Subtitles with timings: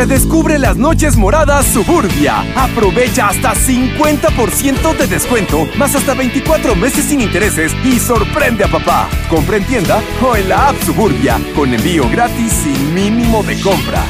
[0.00, 2.40] Redescubre las noches moradas Suburbia.
[2.56, 9.10] Aprovecha hasta 50% de descuento, más hasta 24 meses sin intereses y sorprende a papá.
[9.28, 14.02] Compra en tienda o en la app Suburbia, con envío gratis sin mínimo de compra.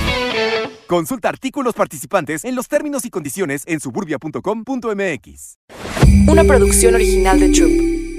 [0.86, 5.58] Consulta artículos participantes en los términos y condiciones en suburbia.com.mx.
[6.28, 8.09] Una producción original de Troop.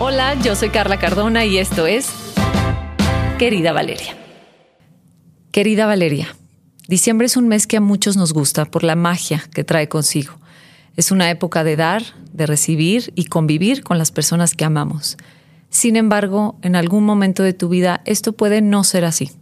[0.00, 2.08] Hola, yo soy Carla Cardona y esto es
[3.36, 4.16] Querida Valeria.
[5.50, 6.36] Querida Valeria,
[6.86, 10.34] diciembre es un mes que a muchos nos gusta por la magia que trae consigo.
[10.94, 15.16] Es una época de dar, de recibir y convivir con las personas que amamos.
[15.68, 19.32] Sin embargo, en algún momento de tu vida esto puede no ser así.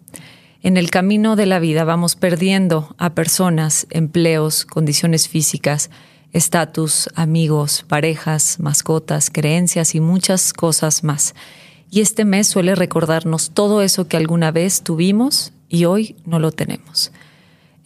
[0.63, 5.91] En el camino de la vida vamos perdiendo a personas, empleos, condiciones físicas,
[6.37, 11.35] estatus, amigos, parejas, mascotas, creencias y muchas cosas más.
[11.91, 16.52] Y este mes suele recordarnos todo eso que alguna vez tuvimos y hoy no lo
[16.52, 17.10] tenemos.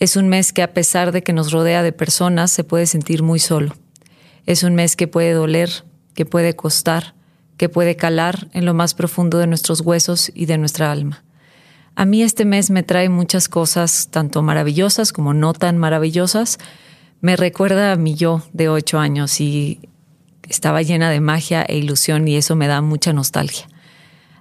[0.01, 3.23] Es un mes que a pesar de que nos rodea de personas se puede sentir
[3.23, 3.77] muy solo.
[4.47, 5.71] Es un mes que puede doler,
[6.15, 7.15] que puede costar,
[7.57, 11.23] que puede calar en lo más profundo de nuestros huesos y de nuestra alma.
[11.95, 16.59] A mí este mes me trae muchas cosas, tanto maravillosas como no tan maravillosas,
[17.21, 19.81] me recuerda a mi yo de ocho años y
[20.49, 23.69] estaba llena de magia e ilusión y eso me da mucha nostalgia.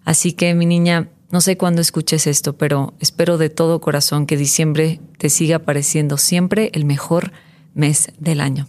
[0.05, 4.37] Así que mi niña, no sé cuándo escuches esto, pero espero de todo corazón que
[4.37, 7.31] diciembre te siga pareciendo siempre el mejor
[7.73, 8.67] mes del año.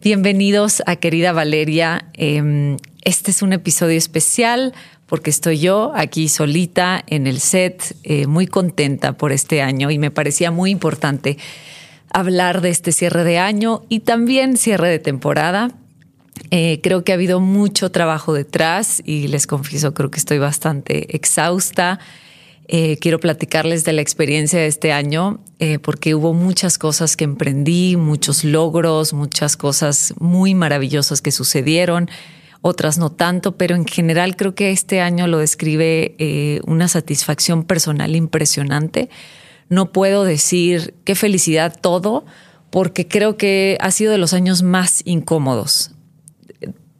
[0.00, 2.06] Bienvenidos a querida Valeria.
[2.14, 4.74] Em, este es un episodio especial
[5.06, 9.98] porque estoy yo aquí solita en el set, eh, muy contenta por este año y
[9.98, 11.36] me parecía muy importante
[12.14, 15.72] hablar de este cierre de año y también cierre de temporada.
[16.50, 21.16] Eh, creo que ha habido mucho trabajo detrás y les confieso, creo que estoy bastante
[21.16, 21.98] exhausta.
[22.68, 27.24] Eh, quiero platicarles de la experiencia de este año eh, porque hubo muchas cosas que
[27.24, 32.08] emprendí, muchos logros, muchas cosas muy maravillosas que sucedieron,
[32.62, 38.16] otras no tanto, pero en general creo que este año lo describe una satisfacción personal
[38.16, 39.10] impresionante
[39.74, 42.24] no puedo decir qué felicidad todo,
[42.70, 45.90] porque creo que ha sido de los años más incómodos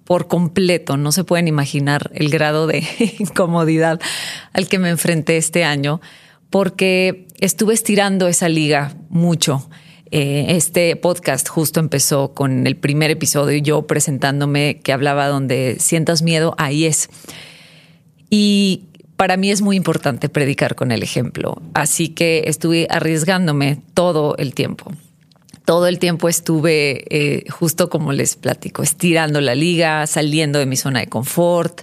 [0.04, 0.96] por completo.
[0.96, 2.84] No se pueden imaginar el grado de
[3.18, 4.00] incomodidad
[4.52, 6.00] al que me enfrenté este año,
[6.50, 9.68] porque estuve estirando esa liga mucho.
[10.10, 16.22] Eh, este podcast justo empezó con el primer episodio, yo presentándome que hablaba donde sientas
[16.22, 17.08] miedo, ahí es.
[18.30, 18.84] Y
[19.16, 24.54] para mí es muy importante predicar con el ejemplo, así que estuve arriesgándome todo el
[24.54, 24.92] tiempo.
[25.64, 30.76] Todo el tiempo estuve, eh, justo como les platico, estirando la liga, saliendo de mi
[30.76, 31.80] zona de confort,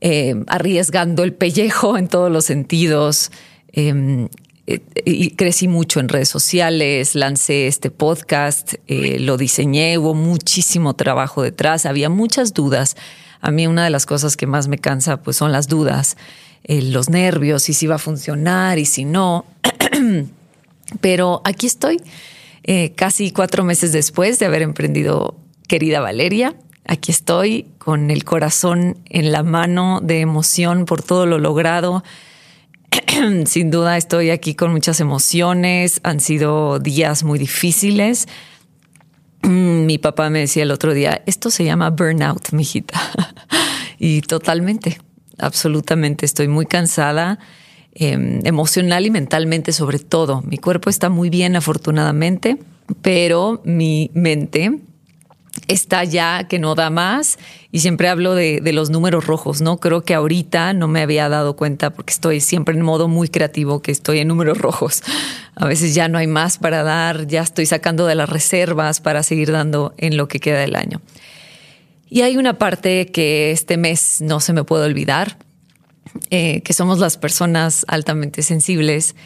[0.00, 3.30] eh, arriesgando el pellejo en todos los sentidos.
[3.72, 4.28] Em,
[4.66, 11.42] eh, y crecí mucho en redes sociales, lancé este podcast, lo diseñé, hubo muchísimo trabajo
[11.42, 12.96] detrás, había muchas dudas.
[13.40, 16.16] A mí una de las cosas que más me cansa pues son las dudas.
[16.64, 19.44] Eh, los nervios y si va a funcionar y si no.
[21.00, 21.98] Pero aquí estoy,
[22.64, 25.36] eh, casi cuatro meses después de haber emprendido
[25.68, 26.54] Querida Valeria.
[26.84, 32.04] Aquí estoy con el corazón en la mano de emoción por todo lo logrado.
[33.46, 36.00] Sin duda estoy aquí con muchas emociones.
[36.04, 38.28] Han sido días muy difíciles.
[39.42, 43.00] Mi papá me decía el otro día, esto se llama burnout, mijita.
[43.98, 44.98] y totalmente,
[45.42, 46.24] absolutamente.
[46.24, 47.38] Estoy muy cansada,
[47.94, 50.42] em, emocional y mentalmente sobre todo.
[50.42, 52.58] Mi cuerpo está muy bien, afortunadamente,
[53.02, 54.80] pero mi mente
[55.68, 57.38] está ya que no da más
[57.70, 59.78] y siempre hablo de, de, los números rojos, ¿no?
[59.78, 63.82] Creo que ahorita no me había dado cuenta porque estoy siempre en modo muy creativo
[63.82, 65.02] que estoy en números rojos.
[65.54, 69.22] A veces ya no hay más para dar, ya estoy sacando de las reservas para
[69.22, 71.02] seguir dando en lo que queda del año.
[72.12, 75.38] Y hay una parte que este mes no se me puede olvidar,
[76.28, 79.16] eh, que somos las personas altamente sensibles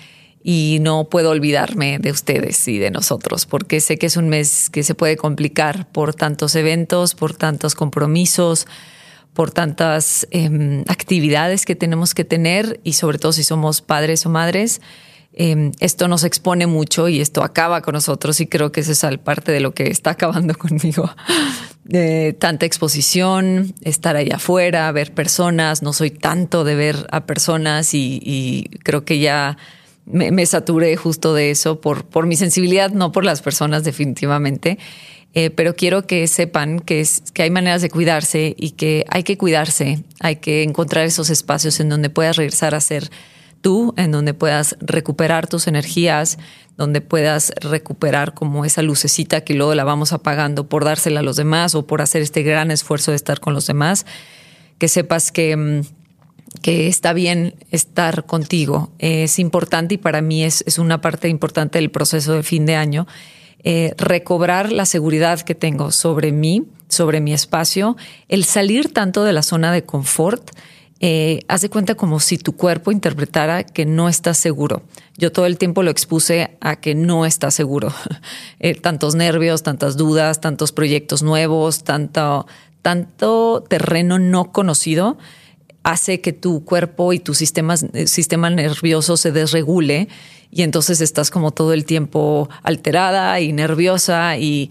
[0.45, 4.71] y no puedo olvidarme de ustedes y de nosotros, porque sé que es un mes
[4.71, 8.69] que se puede complicar por tantos eventos, por tantos compromisos,
[9.35, 14.31] por tantas em, actividades que tenemos que tener y sobre todo si somos padres o
[14.31, 14.81] madres.
[15.39, 19.19] Em, esto nos expone mucho y esto acaba con nosotros y creo que eso es
[19.19, 21.15] parte de lo que está acabando conmigo.
[21.85, 27.93] De tanta exposición, estar allá afuera, ver personas, no soy tanto de ver a personas
[27.93, 29.59] y, creo que ya
[30.07, 34.79] me, saturé justo de eso por, por mi sensibilidad, no por las personas definitivamente.
[35.35, 39.23] Eh, pero quiero que sepan que, es, que hay maneras de cuidarse y que hay
[39.23, 43.11] que cuidarse, hay que encontrar esos espacios en donde puedas regresar a ser
[43.97, 46.39] en donde puedas recuperar tus energías,
[46.77, 51.37] donde puedas recuperar como esa lucecita que luego la vamos apagando por dársela a los
[51.37, 54.07] demás o por hacer este gran esfuerzo de estar con los demás,
[54.79, 55.81] que sepas que, mm,
[56.63, 58.93] que está bien estar contigo.
[58.99, 62.77] Es importante y para mí es, es una parte importante del proceso de fin de
[62.77, 63.07] año
[63.69, 67.97] eh, recobrar la seguridad que tengo sobre mí, sobre mi espacio,
[68.29, 70.53] el salir tanto de la zona de confort.
[71.01, 74.83] Eh, haz de cuenta como si tu cuerpo interpretara que no estás seguro.
[75.19, 77.93] Yo todo el tiempo lo expuse a que no estás seguro.
[78.59, 82.47] Eh, tantos nervios, tantas dudas, tantos proyectos nuevos, tanto,
[82.81, 85.19] tanto terreno no conocido
[85.83, 90.09] hace que tu cuerpo y tu sistema, sistema nervioso se desregule
[90.51, 94.71] y entonces estás como todo el tiempo alterada y nerviosa y,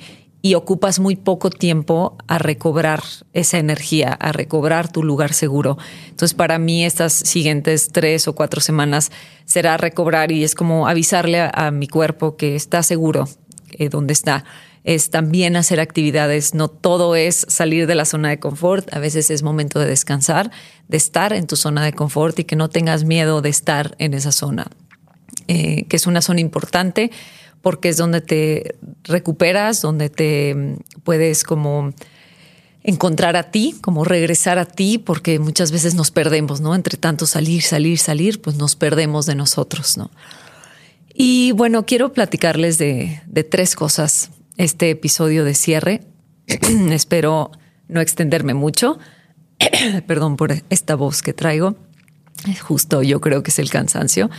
[0.54, 3.02] ocupas muy poco tiempo a recobrar
[3.34, 5.78] esa energía, a recobrar tu lugar seguro.
[6.10, 9.12] Entonces, para mí, estas siguientes tres o cuatro semanas
[9.46, 13.28] será recobrar y es como avisarle a, mi cuerpo que está seguro
[13.72, 14.46] eh, donde está.
[14.84, 19.32] Es también hacer actividades, no todo es salir de la zona de confort, a veces
[19.32, 20.52] es momento de descansar,
[20.88, 24.14] de estar en tu zona de confort y que no tengas miedo de estar en
[24.14, 24.68] esa zona.
[25.48, 27.12] Eh, que es una zona importante
[27.66, 28.76] porque es donde te
[29.06, 31.96] recuperas, donde te mm, puedes como
[32.84, 36.76] encontrar a ti, como regresar a ti, porque muchas veces nos perdemos, ¿no?
[36.76, 40.12] Entre tanto salir, salir, salir, pues nos perdemos de nosotros, ¿no?
[41.12, 43.20] Y bueno, quiero platicarles de,
[43.50, 46.02] tres cosas este episodio de cierre.
[46.92, 47.50] Espero
[47.88, 49.00] no extenderme mucho.
[50.06, 51.78] Perdón por esta voz que traigo.
[52.62, 54.30] Justo yo creo que es el cansancio.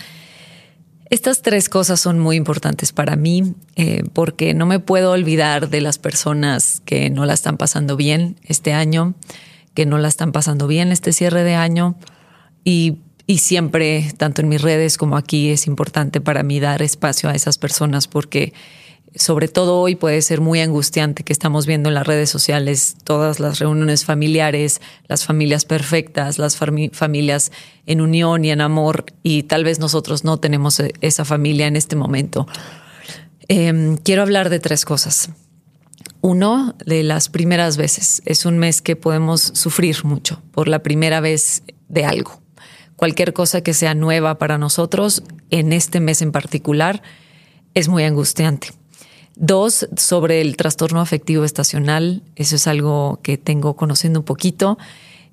[1.09, 5.81] Estas tres cosas son muy importantes para mí eh, porque no me puedo olvidar de
[5.81, 9.15] las personas que no la están pasando bien este año,
[9.75, 11.97] que no la están pasando bien este cierre de año.
[12.65, 12.99] Y,
[13.29, 17.35] y siempre, tanto en mis redes como aquí, es importante para mí dar espacio a
[17.35, 18.53] esas personas porque
[19.15, 23.41] sobre todo hoy puede ser muy angustiante que estamos viendo en las redes sociales todas
[23.41, 27.53] las reuniones familiares, las familias perfectas, las familias
[27.87, 31.77] en unión y en amor, y tal vez nosotros no tenemos e-, esa familia en
[31.77, 32.47] este momento.
[33.49, 35.31] Em, quiero hablar de tres cosas.
[36.21, 38.21] Uno, de las primeras veces.
[38.25, 42.43] Es un mes que podemos sufrir mucho por la primera vez de algo.
[42.97, 47.03] Cualquier cosa que sea nueva para nosotros, en este mes en particular,
[47.75, 48.71] es muy angustiante
[49.39, 52.23] Dos, sobre el trastorno afectivo estacional.
[52.37, 54.79] Eso es algo que tengo conociendo un poquito,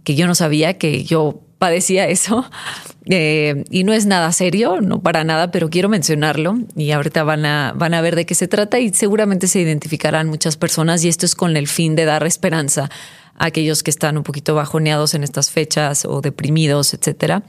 [0.04, 2.46] que yo no sabía que yo padecía eso.
[3.06, 7.46] Eh, y no es nada serio, no para nada, pero quiero mencionarlo y ahorita van
[7.46, 11.10] a, van a ver de qué se trata y seguramente se identificarán muchas personas y
[11.10, 12.90] esto es con el fin de dar esperanza
[13.38, 17.44] a aquellos que están un poquito bajoneados en estas fechas o deprimidos, etcétera.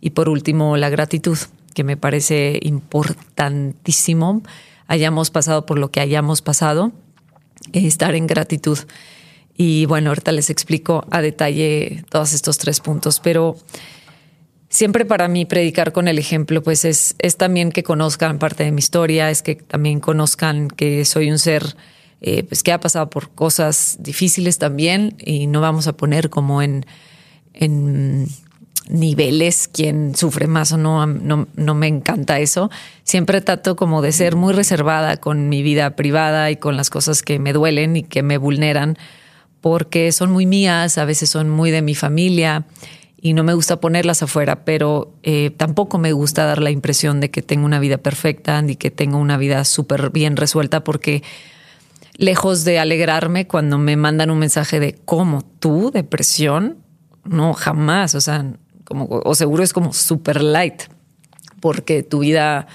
[0.00, 1.38] Y por último, la gratitud,
[1.74, 4.42] que me parece importantísimo
[4.90, 6.90] hayamos pasado por lo que hayamos pasado,
[7.72, 8.76] estar en gratitud.
[9.56, 13.56] Y bueno, ahorita les explico a detalle todos estos tres puntos, pero
[14.68, 18.72] siempre para mí predicar con el ejemplo, pues es, es también que conozcan parte de
[18.72, 21.76] mi historia, es que también conozcan que soy un ser
[22.20, 26.62] eh, pues que ha pasado por cosas difíciles también y no vamos a poner como
[26.62, 26.84] en,
[27.54, 28.26] en
[28.88, 32.70] niveles, quién sufre más o no, no, no me encanta eso.
[33.04, 37.22] Siempre trato como de ser muy reservada con mi vida privada y con las cosas
[37.22, 38.98] que me duelen y que me vulneran,
[39.60, 42.66] porque son muy mías, a veces son muy de mi familia
[43.22, 47.30] y no me gusta ponerlas afuera, pero eh, tampoco me gusta dar la impresión de
[47.30, 51.22] que tengo una vida perfecta ni que tengo una vida súper bien resuelta, porque
[52.16, 56.78] lejos de alegrarme cuando me mandan un mensaje de cómo tú, depresión,
[57.24, 58.54] no, jamás, o sea,
[58.90, 60.82] o seguro es como super light,
[61.60, 62.66] porque tu vida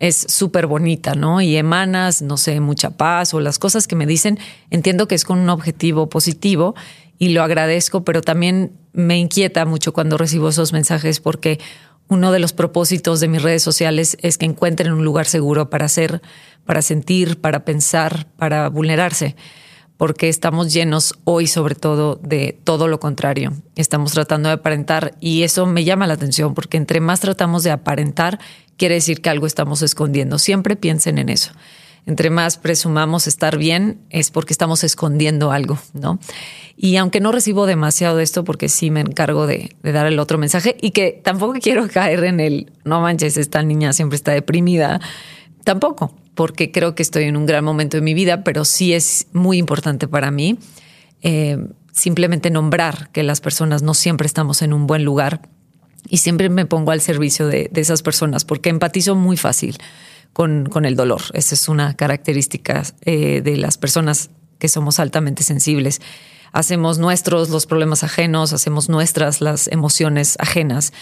[0.00, 1.42] es súper bonita, ¿no?
[1.42, 4.38] Y emanas, no sé, mucha paz o las cosas que me dicen,
[4.70, 6.74] entiendo que es con un objetivo positivo
[7.18, 11.60] y lo agradezco, pero también me inquieta mucho cuando recibo esos mensajes porque
[12.08, 15.84] uno de los propósitos de mis redes sociales es que encuentren un lugar seguro para
[15.84, 16.22] hacer,
[16.64, 19.36] para sentir, para pensar, para vulnerarse
[20.00, 23.52] porque estamos llenos hoy sobre todo de todo lo contrario.
[23.76, 27.70] Estamos tratando de aparentar y eso me llama la atención porque entre más tratamos de
[27.70, 28.38] aparentar,
[28.78, 30.38] quiere decir que algo estamos escondiendo.
[30.38, 31.52] Siempre piensen en eso.
[32.06, 36.18] Entre más presumamos estar bien es porque estamos escondiendo algo, ¿no?
[36.78, 40.18] Y aunque no recibo demasiado de esto porque sí me encargo de, de dar el
[40.18, 44.32] otro mensaje y que tampoco quiero caer en el, no manches, esta niña siempre está
[44.32, 44.98] deprimida,
[45.62, 49.26] tampoco porque creo que estoy en un gran momento de mi vida, pero sí es
[49.34, 50.58] muy importante para mí
[51.20, 51.58] eh,
[51.92, 55.42] simplemente nombrar que las personas no siempre estamos en un buen lugar
[56.08, 59.76] y siempre me pongo al servicio de, esas personas porque empatizo muy fácil
[60.32, 61.20] con, con, el dolor.
[61.34, 66.00] Esa es una característica eh, de las personas que somos altamente sensibles.
[66.52, 70.94] Hacemos nuestros los problemas ajenos, hacemos nuestras las emociones ajenas.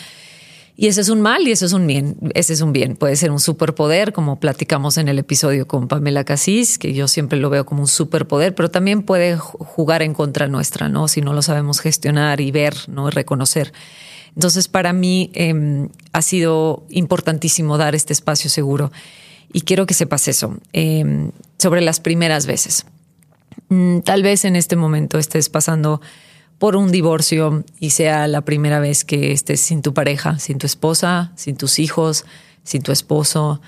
[0.81, 2.17] Y ese es un mal y eso es un bien.
[2.35, 2.95] Ese es un bien.
[2.95, 7.41] Puede ser un superpoder, como platicamos en el episodio con Pamela Casís, que yo siempre
[7.41, 11.09] lo veo como un superpoder, pero también puede jugar en contra nuestra, ¿no?
[11.09, 13.11] Si no lo sabemos gestionar y ver, ¿no?
[13.11, 13.73] Reconocer.
[14.37, 18.93] Entonces, para mí em, ha sido importantísimo dar este espacio seguro.
[19.53, 22.87] Y quiero que sepas eso em, sobre las primeras veces.
[23.69, 26.01] Mm, tal vez en este momento estés pasando
[26.59, 30.67] por un divorcio y sea la primera vez que estés sin tu pareja, sin tu
[30.67, 32.25] esposa, sin tus hijos,
[32.65, 33.61] sin tu esposo,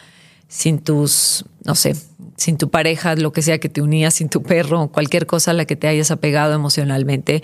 [0.49, 1.95] sin tus, no sé,
[2.37, 5.55] sin tu pareja, lo que sea que te unía, sin tu perro, cualquier cosa a
[5.55, 7.43] la que te hayas apegado emocionalmente.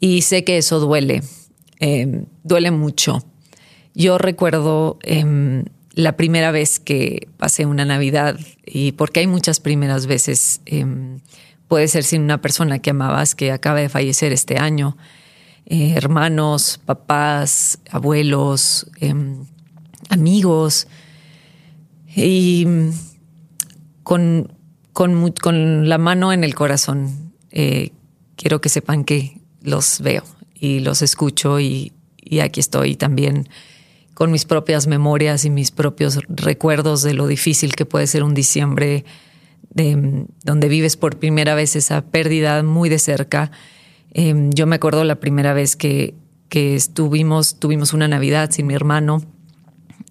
[0.00, 1.22] Y sé que eso duele,
[1.78, 3.24] em, duele mucho.
[3.94, 5.64] Yo recuerdo em,
[5.94, 11.18] la primera vez que pasé una Navidad, y porque hay muchas primeras veces, em,
[11.72, 14.98] puede ser sin una persona que amabas que acaba de fallecer este año,
[15.64, 19.46] eh, hermanos, papás, abuelos, em,
[20.10, 20.86] amigos,
[22.14, 22.66] y
[24.02, 24.52] con,
[24.92, 27.92] con, la mano en el corazón, eh,
[28.36, 30.24] quiero que sepan que los veo
[30.54, 33.48] y los escucho y, y aquí estoy también
[34.12, 38.34] con mis propias memorias y mis propios recuerdos de lo difícil que puede ser un
[38.34, 39.06] diciembre
[39.70, 43.50] de, donde vives por primera vez esa pérdida muy de cerca.
[44.12, 46.14] Em, yo me acuerdo la primera vez que,
[46.48, 49.22] que estuvimos, tuvimos una Navidad sin mi hermano.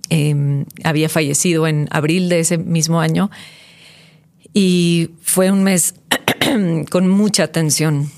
[0.09, 3.31] Em, había fallecido en abril de ese mismo año
[4.53, 5.95] y fue un mes
[6.89, 8.11] con mucha tensión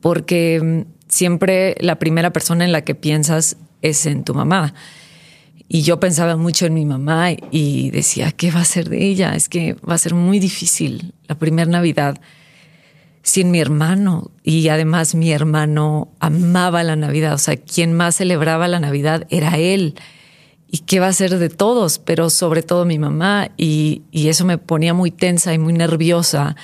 [0.00, 4.74] porque em, siempre la primera persona en la que piensas es en tu mamá.
[5.68, 9.34] Y yo pensaba mucho en mi mamá y decía, ¿qué va a ser de ella?
[9.34, 12.20] Es que va a ser muy difícil la primera Navidad
[13.22, 14.30] sin mi hermano.
[14.44, 17.34] Y además mi hermano amaba la Navidad.
[17.34, 19.96] O sea, quien más celebraba la Navidad era él.
[20.70, 21.98] ¿Y qué va a ser de todos?
[21.98, 23.50] Pero sobre todo mi mamá.
[23.56, 26.54] Y, eso me ponía muy tensa y muy nerviosa.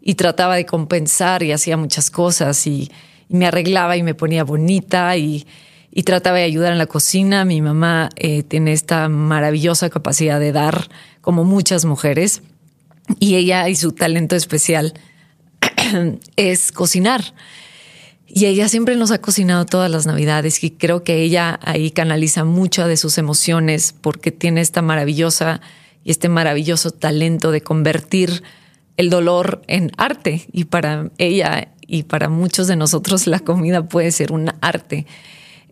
[0.00, 2.64] Y trataba de compensar y hacía muchas cosas.
[2.68, 2.92] Y,
[3.28, 5.16] y me arreglaba y me ponía bonita.
[5.16, 5.44] Y,
[5.92, 7.44] y trataba de ayudar en la cocina.
[7.44, 10.88] Mi mamá eh, tiene esta maravillosa capacidad de dar,
[11.20, 12.42] como muchas mujeres,
[13.20, 14.94] y ella y su talento especial
[16.36, 17.34] es cocinar.
[18.26, 22.44] Y ella siempre nos ha cocinado todas las navidades y creo que ella ahí canaliza
[22.44, 25.60] muchas de sus emociones porque tiene esta maravillosa
[26.02, 28.42] y este maravilloso talento de convertir
[28.96, 30.46] el dolor en arte.
[30.50, 35.06] Y para ella y para muchos de nosotros la comida puede ser un arte.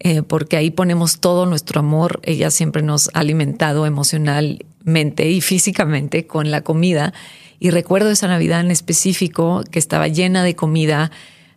[0.02, 2.20] Eh, porque ahí ponemos todo nuestro amor.
[2.22, 7.12] Ella siempre nos ha alimentado emocionalmente y físicamente con la comida.
[7.58, 11.10] Y recuerdo esa Navidad en específico que estaba llena de comida.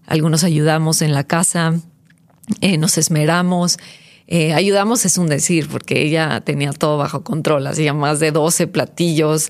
[0.05, 1.79] Algunos ayudamos en la casa,
[2.59, 3.77] eh, nos esmeramos.
[4.27, 8.67] Eh, ayudamos es un decir, porque ella tenía todo bajo control, hacía más de 12
[8.67, 9.49] platillos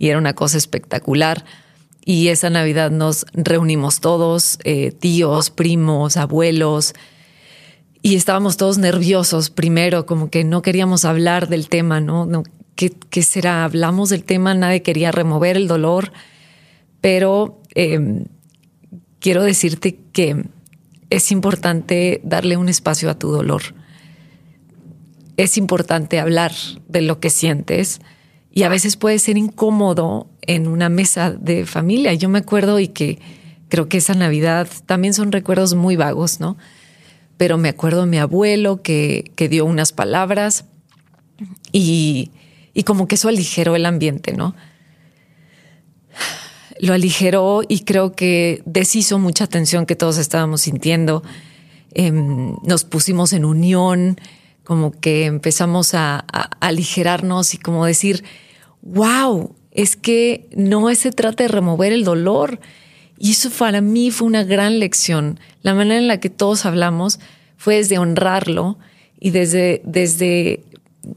[0.00, 1.44] y era una cosa espectacular.
[2.04, 4.58] Y esa Navidad nos reunimos todos,
[4.98, 6.94] tíos, primos, abuelos,
[8.02, 12.26] y estábamos todos nerviosos primero, como que no queríamos hablar del tema, ¿no?
[12.74, 13.64] ¿qué, será?
[13.64, 16.12] Hablamos del tema, nadie quería remover el dolor,
[17.00, 18.24] pero em,
[19.20, 20.44] quiero decirte que
[21.10, 23.62] es importante darle un espacio a tu dolor.
[25.36, 26.52] Es importante hablar
[26.88, 28.00] de lo que sientes
[28.50, 32.14] y a veces puede ser incómodo en una mesa de familia.
[32.14, 33.18] Yo me acuerdo y que
[33.68, 36.56] creo que esa Navidad también son recuerdos muy vagos, ¿no?
[37.36, 40.64] Pero me acuerdo de mi abuelo que, que dio unas palabras
[41.72, 42.30] y,
[42.74, 44.54] y como que eso aligeró el ambiente, ¿no?
[46.78, 51.22] Lo aligeró y creo que deshizo mucha tensión que todos estábamos sintiendo.
[51.92, 54.18] Em, nos pusimos en unión,
[54.64, 58.24] como que empezamos a, a, aligerarnos y como decir,
[58.80, 62.60] wow, es que no se trata de remover el dolor,
[63.22, 65.38] y eso para mí fue una gran lección.
[65.60, 67.20] La manera en la que todos hablamos
[67.56, 68.80] fue desde honrarlo
[69.20, 70.64] y desde, desde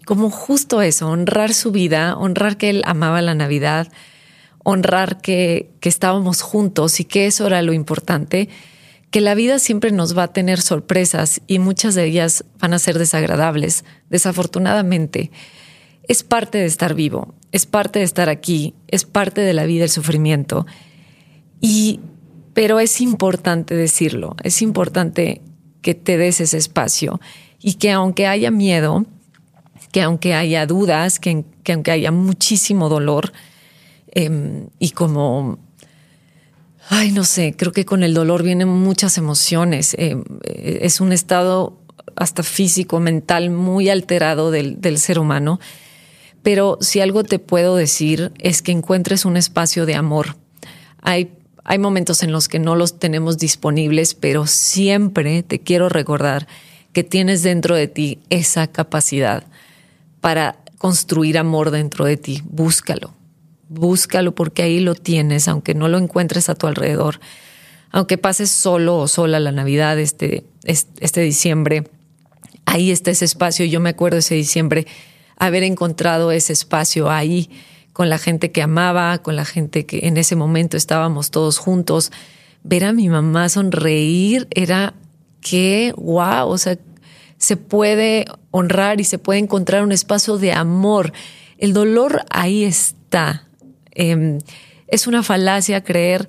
[0.06, 3.92] como justo eso, honrar su vida, honrar que él amaba la Navidad,
[4.64, 8.50] honrar que, que estábamos juntos y que eso era lo importante,
[9.10, 12.80] que la vida siempre nos va a tener sorpresas y muchas de ellas van a
[12.80, 15.32] ser desagradables, desafortunadamente.
[16.08, 17.34] Es parte de estar vivo.
[17.52, 20.68] es parte de estar aquí, es parte de la vida el sufrimiento.
[21.62, 22.00] Y,
[22.54, 25.42] pero es importante decirlo, es importante
[25.82, 27.20] que te des ese espacio
[27.62, 29.06] y que aunque haya miedo,
[29.92, 33.34] que aunque haya dudas, que, aunque haya muchísimo dolor
[34.08, 35.60] em, y como,
[36.90, 39.96] ay, no sé, creo que con el dolor vienen muchas emociones.
[39.98, 41.80] Em, es un estado
[42.16, 45.60] hasta físico, mental muy alterado del, del ser humano.
[46.44, 50.36] Pero si algo te puedo decir es que encuentres un espacio de amor.
[51.02, 51.32] Hay
[51.68, 56.48] hay momentos en los que no los tenemos disponibles, pero siempre te quiero recordar
[56.94, 59.44] que tienes dentro de ti esa capacidad
[60.22, 62.44] para construir amor dentro de ti.
[62.46, 63.16] Búscalo,
[63.68, 67.20] búscalo porque ahí lo tienes, aunque no lo encuentres a tu alrededor.
[67.90, 71.90] Aunque pases solo o sola la Navidad este, este diciembre,
[72.66, 73.66] ahí está ese espacio.
[73.66, 74.86] Yo me acuerdo ese diciembre
[75.36, 77.50] haber encontrado ese espacio ahí
[77.96, 82.12] con la gente que amaba, con la gente que en ese momento estábamos todos juntos.
[82.62, 84.96] Ver a mi mamá sonreír era
[85.40, 86.78] que, wow, o sea,
[87.38, 91.14] se puede honrar y se puede encontrar un espacio de amor.
[91.58, 93.48] El dolor ahí está.
[93.92, 94.40] Em,
[94.90, 96.28] es una falacia creer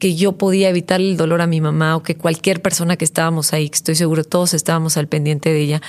[0.00, 3.52] que yo podía evitar el dolor a mi mamá o que cualquier persona que estábamos
[3.52, 5.82] ahí, que estoy seguro todos estábamos al pendiente de ella,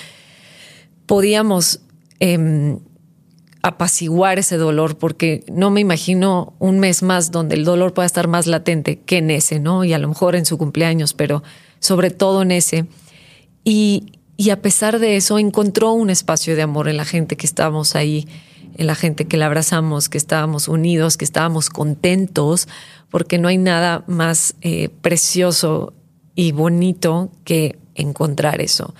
[1.08, 1.79] podíamos
[2.20, 2.77] em,
[3.65, 8.27] apaciguar ese dolor, porque no me imagino un mes más donde el dolor pueda estar
[8.27, 9.84] más latente que en ese, ¿no?
[9.84, 11.41] Y a lo mejor en su cumpleaños, pero
[11.79, 12.86] sobre todo en ese.
[13.63, 17.48] Y, y a pesar de eso, encontró un espacio de amor en la gente que
[17.48, 18.27] estábamos ahí,
[18.77, 22.67] en la gente que la abrazamos, que estábamos unidos, que estábamos contentos,
[23.10, 25.95] porque no hay nada más eh, precioso
[26.36, 28.93] y bonito que encontrar eso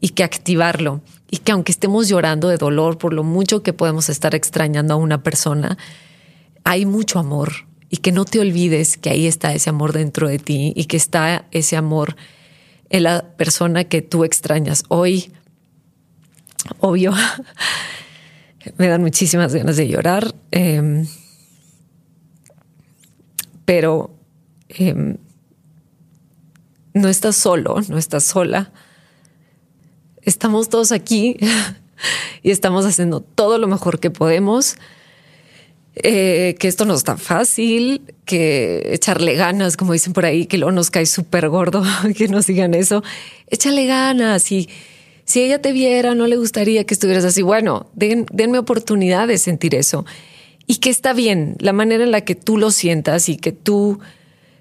[0.00, 1.00] y que activarlo
[1.30, 4.96] y que aunque estemos llorando de dolor por lo mucho que podemos estar extrañando a
[4.96, 5.78] una persona,
[6.64, 7.52] hay mucho amor
[7.88, 10.96] y que no te olvides que ahí está ese amor dentro de ti y que
[10.96, 12.16] está ese amor
[12.90, 14.82] en la persona que tú extrañas.
[14.88, 15.32] Hoy,
[16.80, 17.12] obvio,
[18.76, 21.06] me dan muchísimas ganas de llorar, em,
[23.64, 24.10] pero
[24.68, 25.16] em,
[26.92, 28.72] no estás solo, no estás sola
[30.22, 31.36] estamos todos aquí
[32.42, 34.76] y estamos haciendo todo lo mejor que podemos.
[35.96, 40.70] Eh, que esto no está fácil, que echarle ganas, como dicen por ahí, que luego
[40.70, 41.82] nos cae súper gordo
[42.16, 43.02] que nos digan eso.
[43.48, 44.68] Échale ganas y
[45.24, 47.42] si ella te viera, no le gustaría que estuvieras así.
[47.42, 50.06] Bueno, denme oportunidad de sentir eso
[50.66, 53.98] y que está bien la manera en la que tú lo sientas y que tú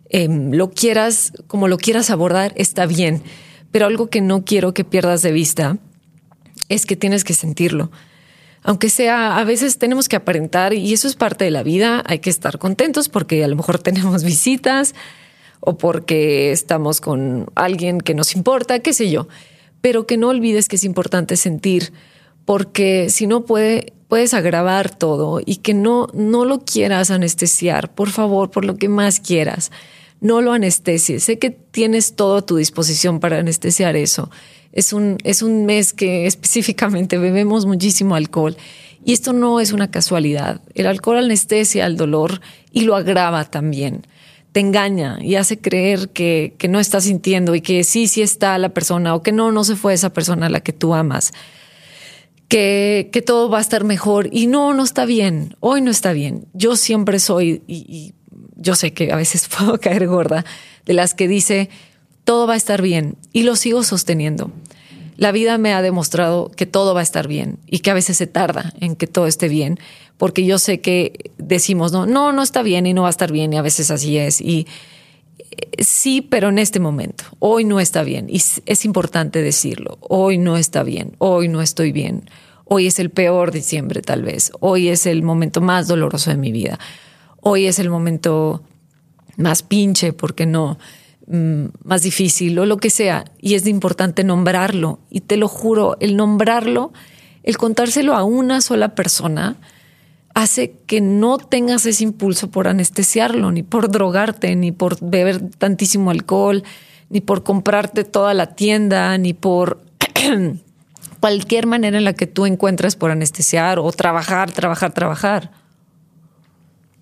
[0.09, 3.21] em, lo quieras, como lo quieras abordar, está bien
[3.71, 5.77] pero algo que no quiero que pierdas de vista
[6.69, 7.91] es que tienes que sentirlo.
[8.61, 12.19] Aunque sea, a veces tenemos que aparentar y eso es parte de la vida, hay
[12.19, 14.95] que estar contentos porque a lo mejor tenemos visitas
[15.61, 19.27] o porque estamos con alguien que nos importa, qué sé yo,
[19.81, 21.93] pero que no olvides que es importante sentir
[22.45, 28.09] porque si no puede, puedes agravar todo y que no, no lo quieras anestesiar, por
[28.09, 29.71] favor, por lo que más quieras
[30.21, 31.23] no lo anestesies.
[31.23, 34.29] Sé que tienes todo a tu disposición para anestesiar eso.
[34.71, 38.55] Es un, es un mes que específicamente bebemos muchísimo alcohol
[39.03, 40.61] y esto no es una casualidad.
[40.73, 44.05] El alcohol anestesia el dolor y lo agrava también.
[44.51, 48.57] Te engaña y hace creer que, que no estás sintiendo y que sí, sí está
[48.57, 51.31] la persona o que no, no se fue esa persona a la que tú amas.
[52.47, 56.13] Que, que, todo va a estar mejor y no, no está bien, hoy no está
[56.13, 56.47] bien.
[56.53, 58.15] Yo siempre soy, y
[58.59, 60.45] yo sé que a veces puedo caer gorda,
[60.85, 61.69] de las que dice,
[62.23, 64.51] todo va a estar bien y lo sigo sosteniendo.
[65.17, 68.17] La vida me ha demostrado que todo va a estar bien y que a veces
[68.17, 69.77] se tarda en que todo esté bien,
[70.17, 73.31] porque yo sé que decimos, no, no, no está bien y no va a estar
[73.31, 74.39] bien y a veces así es.
[74.39, 74.65] Y
[75.49, 80.37] eh, sí, pero en este momento, hoy no está bien y es importante decirlo, hoy
[80.37, 82.29] no está bien, hoy no estoy bien,
[82.63, 86.53] hoy es el peor diciembre tal vez, hoy es el momento más doloroso de mi
[86.53, 86.79] vida
[87.41, 88.63] hoy es el momento
[89.37, 90.77] más pinche, porque no,
[91.27, 93.25] mm, más difícil o lo que sea.
[93.39, 94.99] Y es importante nombrarlo.
[95.09, 96.91] Y te lo juro, el nombrarlo,
[97.43, 99.57] el contárselo a una sola persona,
[100.33, 106.11] hace que no tengas ese impulso por anestesiarlo, ni por drogarte, ni por beber tantísimo
[106.11, 106.63] alcohol,
[107.09, 109.81] ni por comprarte toda la tienda, ni por
[111.19, 115.51] cualquier manera en la que tú encuentres por anestesiar o trabajar, trabajar, trabajar.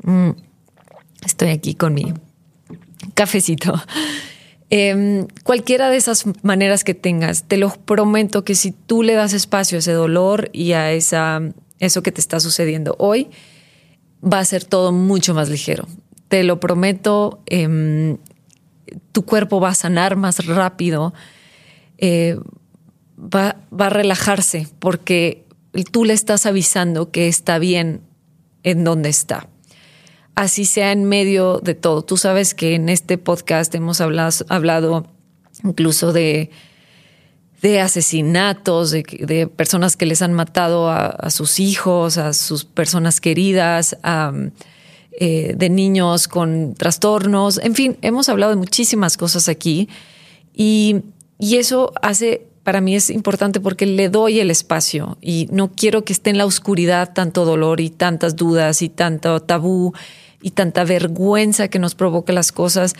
[0.08, 0.30] Mm,
[1.26, 2.14] estoy aquí con mi
[3.14, 3.74] cafecito.
[4.70, 9.32] Em, cualquiera de esas maneras que tengas, te lo prometo que si tú le das
[9.32, 11.40] espacio a ese dolor y a esa,
[11.80, 13.30] eso que te está sucediendo hoy,
[14.22, 15.88] va a ser todo mucho más ligero.
[16.28, 18.18] Te lo prometo, em,
[19.14, 21.14] tu cuerpo va a sanar más rápido,
[21.98, 22.38] eh,
[23.18, 25.46] va, va a relajarse porque
[25.94, 28.02] tú le estás avisando que está bien
[28.64, 29.48] en donde está.
[30.38, 32.04] Así sea en medio de todo.
[32.04, 35.08] Tú sabes que en este podcast hemos hablado,
[35.64, 36.52] incluso de,
[37.64, 43.98] de asesinatos, de, personas que les han matado a, sus hijos, a sus personas queridas,
[45.20, 47.60] eh, de niños con trastornos.
[47.64, 49.90] En fin, hemos hablado de muchísimas cosas aquí
[50.54, 50.98] y,
[51.40, 56.04] y eso hace para mí es importante porque le doy el espacio y no quiero
[56.04, 59.94] que esté en la oscuridad tanto dolor y tantas dudas y tanto tabú
[60.42, 62.94] y tanta vergüenza que nos provoca las cosas.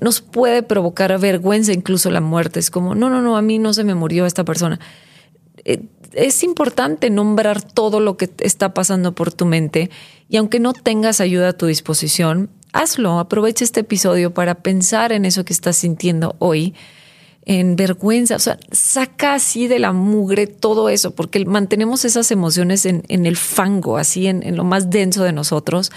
[0.00, 2.60] Nos puede provocar vergüenza incluso la muerte.
[2.60, 4.78] Es como, no, no, no, a mí no se me murió esta persona.
[5.64, 9.90] Eh, es importante nombrar todo lo que está pasando por tu mente
[10.28, 13.18] y aunque no tengas ayuda a tu disposición, hazlo.
[13.18, 16.74] Aprovecha este episodio para pensar en eso que estás sintiendo hoy
[17.44, 22.86] en vergüenza, o sea, saca así de la mugre todo eso, porque mantenemos esas emociones
[22.86, 25.90] en, el fango, así en, lo más denso de nosotros,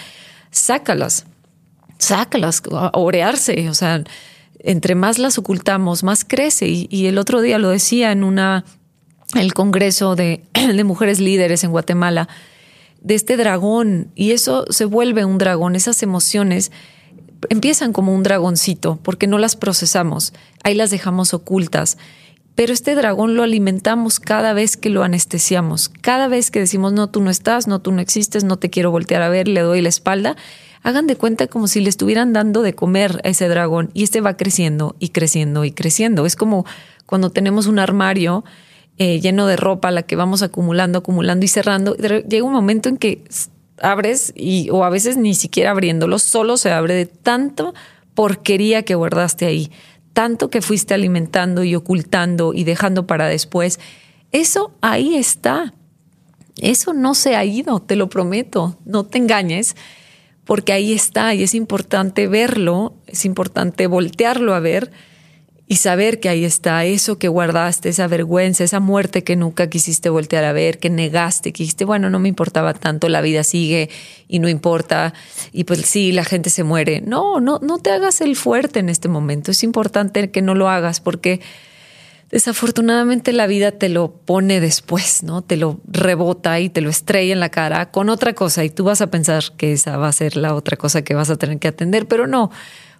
[0.51, 1.25] sácalas,
[1.97, 2.61] sácalas,
[2.93, 4.03] orearse, o sea,
[4.59, 6.67] entre más las ocultamos, más crece.
[6.67, 8.65] Y, el otro día lo decía en una,
[9.35, 10.43] el Congreso de
[10.83, 12.27] Mujeres Líderes en Guatemala,
[13.01, 16.71] de este dragón, y eso se vuelve un dragón, esas emociones
[17.49, 21.97] empiezan como un dragoncito porque no las procesamos, ahí las dejamos ocultas.
[22.55, 27.09] Pero este dragón lo alimentamos cada vez que lo anestesiamos, cada vez que decimos, no,
[27.09, 29.81] tú no estás, no, tú no existes, no te quiero voltear a ver, le doy
[29.81, 30.37] la espalda,
[30.81, 34.21] hagan de cuenta como si le estuvieran dando de comer a ese dragón y este
[34.21, 36.25] va creciendo y creciendo y creciendo.
[36.25, 36.65] Es como
[37.05, 38.45] cuando tenemos un armario
[38.97, 41.95] eh, lleno de ropa, la que vamos acumulando, acumulando y cerrando.
[41.95, 43.23] Llega un momento en que
[43.81, 47.73] abres y o a veces ni siquiera abriéndolo, solo se abre de tanto
[48.13, 49.71] porquería que guardaste ahí,
[50.15, 53.81] tanto que fuiste alimentando y ocultando y dejando para después.
[54.31, 55.73] Eso ahí está.
[56.61, 59.75] Eso no se ha ido, te lo prometo, no te engañes,
[60.45, 64.89] porque ahí está y es importante verlo, es importante voltearlo a ver
[65.67, 70.09] y saber que ahí está eso que guardaste, esa vergüenza, esa muerte que nunca quisiste
[70.09, 73.89] voltear a ver, que negaste, que dijiste, bueno, no me importaba tanto, la vida sigue
[74.27, 75.13] y no importa,
[75.51, 77.01] y pues sí, la gente se muere.
[77.01, 79.49] No, no, no te hagas el fuerte en este momento.
[79.49, 81.41] Es importante que no lo hagas porque
[82.29, 85.41] desafortunadamente la vida te lo pone después, ¿no?
[85.41, 88.83] Te lo rebota y te lo estrella en la cara con otra cosa y tú
[88.83, 91.57] vas a pensar que esa va a ser la otra cosa que vas a tener
[91.57, 92.51] que atender, pero no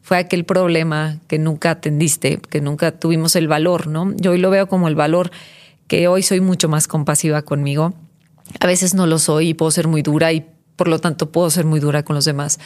[0.06, 4.14] fue aquel problema que nunca atendiste, que nunca tuvimos el valor, ¿no?
[4.18, 5.32] Yo hoy lo veo como el valor
[5.88, 7.96] que hoy soy mucho más compasiva conmigo.
[8.60, 11.50] A veces no lo soy y puedo ser muy dura y por lo tanto puedo
[11.50, 12.60] ser muy dura con los demás.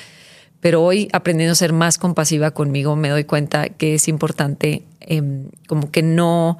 [0.59, 5.45] Pero hoy aprendiendo a ser más compasiva conmigo me doy cuenta que es importante em,
[5.65, 6.57] como que no,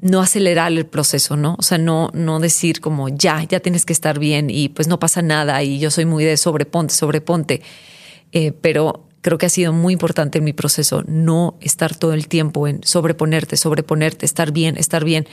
[0.00, 1.56] no acelerar el proceso, ¿no?
[1.58, 5.00] O sea, no, no decir como ya, ya tienes que estar bien y pues no
[5.00, 7.60] pasa nada y yo soy muy de sobreponte, sobreponte.
[8.30, 12.28] Eh, pero creo que ha sido muy importante en mi proceso no estar todo el
[12.28, 15.26] tiempo en sobreponerte, sobreponerte, estar bien, estar bien.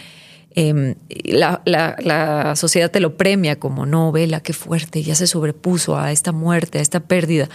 [0.56, 6.12] Em, la, sociedad te lo premia como no, vela, qué fuerte, ya se sobrepuso a
[6.12, 7.50] esta muerte, a esta pérdida.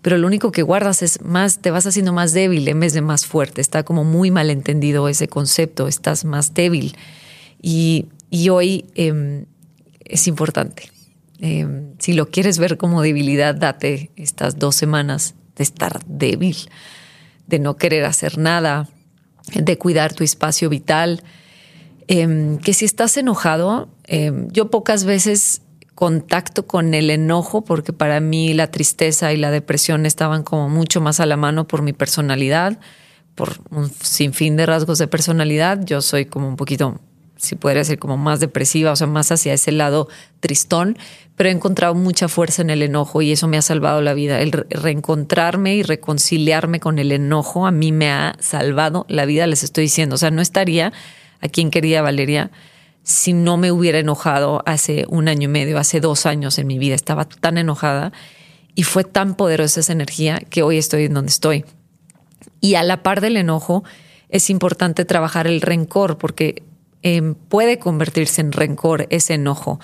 [0.00, 3.02] Pero lo único que guardas es más, te vas haciendo más débil en vez de
[3.02, 3.60] más fuerte.
[3.60, 6.96] Está como muy mal entendido ese concepto, estás más débil.
[7.60, 8.06] Y,
[8.48, 9.46] hoy em,
[10.04, 10.90] es importante.
[11.40, 16.56] Em, si lo quieres ver como debilidad, date estas dos semanas de estar débil,
[17.46, 18.88] de no querer hacer nada,
[19.54, 21.22] de cuidar tu espacio vital.
[22.06, 25.62] Em, que si estás enojado, em, yo pocas veces
[25.94, 31.00] contacto con el enojo porque para mí la tristeza y la depresión estaban como mucho
[31.00, 32.78] más a la mano por mi personalidad,
[33.34, 35.84] por un sinfín de rasgos de personalidad.
[35.84, 37.00] Yo soy como un poquito
[37.38, 40.08] si podría ser como más depresiva, o sea, más hacia ese lado
[40.40, 40.98] tristón,
[41.36, 44.40] pero he encontrado mucha fuerza en el enojo y eso me ha salvado la vida.
[44.40, 49.62] El reencontrarme y reconciliarme con el enojo a mí me ha salvado la vida, les
[49.62, 50.16] estoy diciendo.
[50.16, 50.92] O sea, no estaría
[51.40, 52.50] a quien quería Valeria
[53.04, 56.78] si no me hubiera enojado hace un año y medio, hace dos años en mi
[56.78, 56.94] vida.
[56.94, 58.12] Estaba tan enojada
[58.74, 61.64] y fue tan poderosa esa energía que hoy estoy en donde estoy.
[62.60, 63.84] Y a la par del enojo,
[64.28, 66.62] es importante trabajar el rencor porque
[67.02, 69.78] Em, puede convertirse en rencor, ese enojo.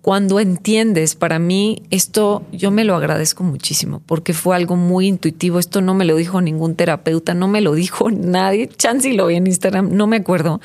[0.00, 5.58] Cuando entiendes, para mí esto yo me lo agradezco muchísimo porque fue algo muy intuitivo.
[5.58, 8.68] Esto no me lo dijo ningún terapeuta, no me lo dijo nadie.
[8.68, 10.60] Chansey lo vi en Instagram, no me acuerdo,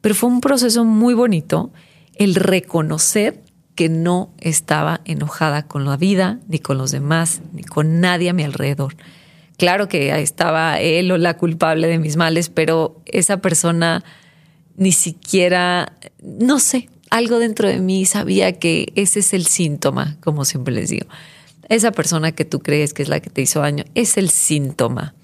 [0.00, 1.70] pero fue un proceso muy bonito
[2.14, 3.42] el reconocer
[3.74, 8.32] que no estaba enojada con la vida, ni con los demás, ni con nadie a
[8.32, 8.96] mi alrededor.
[9.58, 14.02] Claro que estaba él o la culpable de mis males, pero esa persona
[14.76, 20.44] ni siquiera, no sé, algo dentro de mí sabía que ese es el síntoma, como
[20.44, 21.06] siempre les digo.
[21.68, 25.14] Esa persona que tú crees que es la que te hizo daño es el síntoma.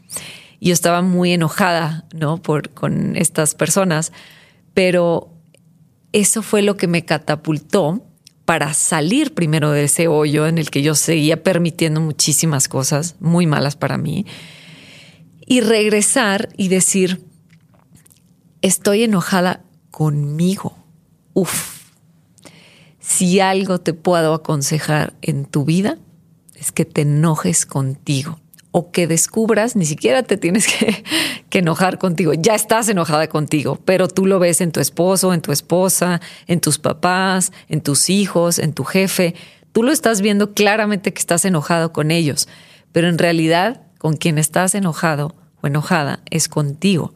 [0.61, 2.41] Yo estaba muy enojada, ¿no?
[2.41, 4.13] Por, con estas personas,
[4.75, 5.33] pero
[6.13, 8.07] eso fue lo que me catapultó
[8.45, 13.47] para salir primero de ese hoyo en el que yo seguía permitiendo muchísimas cosas muy
[13.47, 14.27] malas para mí
[15.47, 17.23] y regresar y decir,
[18.63, 20.77] estoy enojada conmigo.
[21.35, 21.83] Uf,
[22.99, 25.99] si algo te puedo aconsejar en tu vida
[26.55, 28.39] es que te enojes contigo
[28.71, 30.67] o que descubras, ni siquiera te tienes
[31.51, 35.43] que, enojar contigo, ya estás enojada contigo, pero tú lo ves en tu esposo, en
[35.43, 39.35] tu esposa, en tus papás, en tus hijos, en tu jefe,
[39.73, 42.49] tú lo estás viendo claramente que estás enojado con ellos,
[42.93, 47.13] pero en realidad con quien estás enojado o enojada es contigo,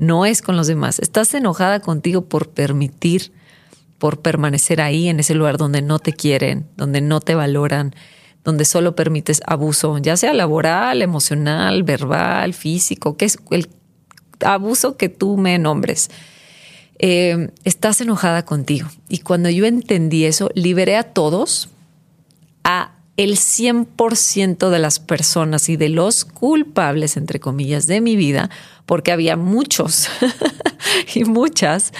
[0.00, 3.32] no es con los demás, estás enojada contigo por permitir,
[3.98, 7.94] por permanecer ahí en ese lugar donde no te quieren, donde no te valoran,
[8.42, 13.68] donde solo permites abuso, ya sea laboral, emocional, verbal, físico, que es el
[14.40, 16.10] abuso que tú me nombres.
[16.98, 18.88] Eh, estás enojada contigo.
[19.06, 21.68] Y cuando yo entendí eso, liberé a todos,
[22.64, 28.50] a el 100% de las personas y de los culpables, entre comillas, de mi vida,
[28.86, 30.08] porque había muchos
[31.14, 31.92] y muchas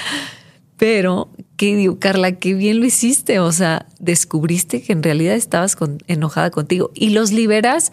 [0.81, 1.29] pero,
[1.59, 2.33] ¿qué digo, Carla?
[2.33, 3.39] Qué bien lo hiciste.
[3.39, 7.93] O sea, descubriste que en realidad estabas enojada contigo y los liberas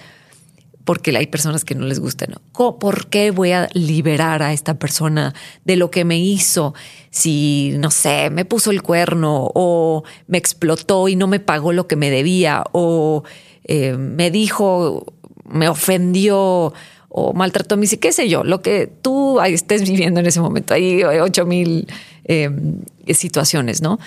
[0.88, 2.34] porque hay personas que no les gustan.
[2.54, 6.74] ¿Por qué voy a liberar a esta persona de lo que me hizo?
[7.12, 11.88] Si, no sé, me puso el cuerno o me explotó y no me pagó lo
[11.88, 13.24] que me debía o
[13.66, 16.74] eh, me dijo, me ofendió
[17.10, 20.74] o maltrató a mí, qué sé yo, lo que tú estés viviendo en ese momento.
[20.74, 21.88] Hay ocho mil
[22.30, 22.82] Em,
[23.14, 24.00] situaciones, ¿no?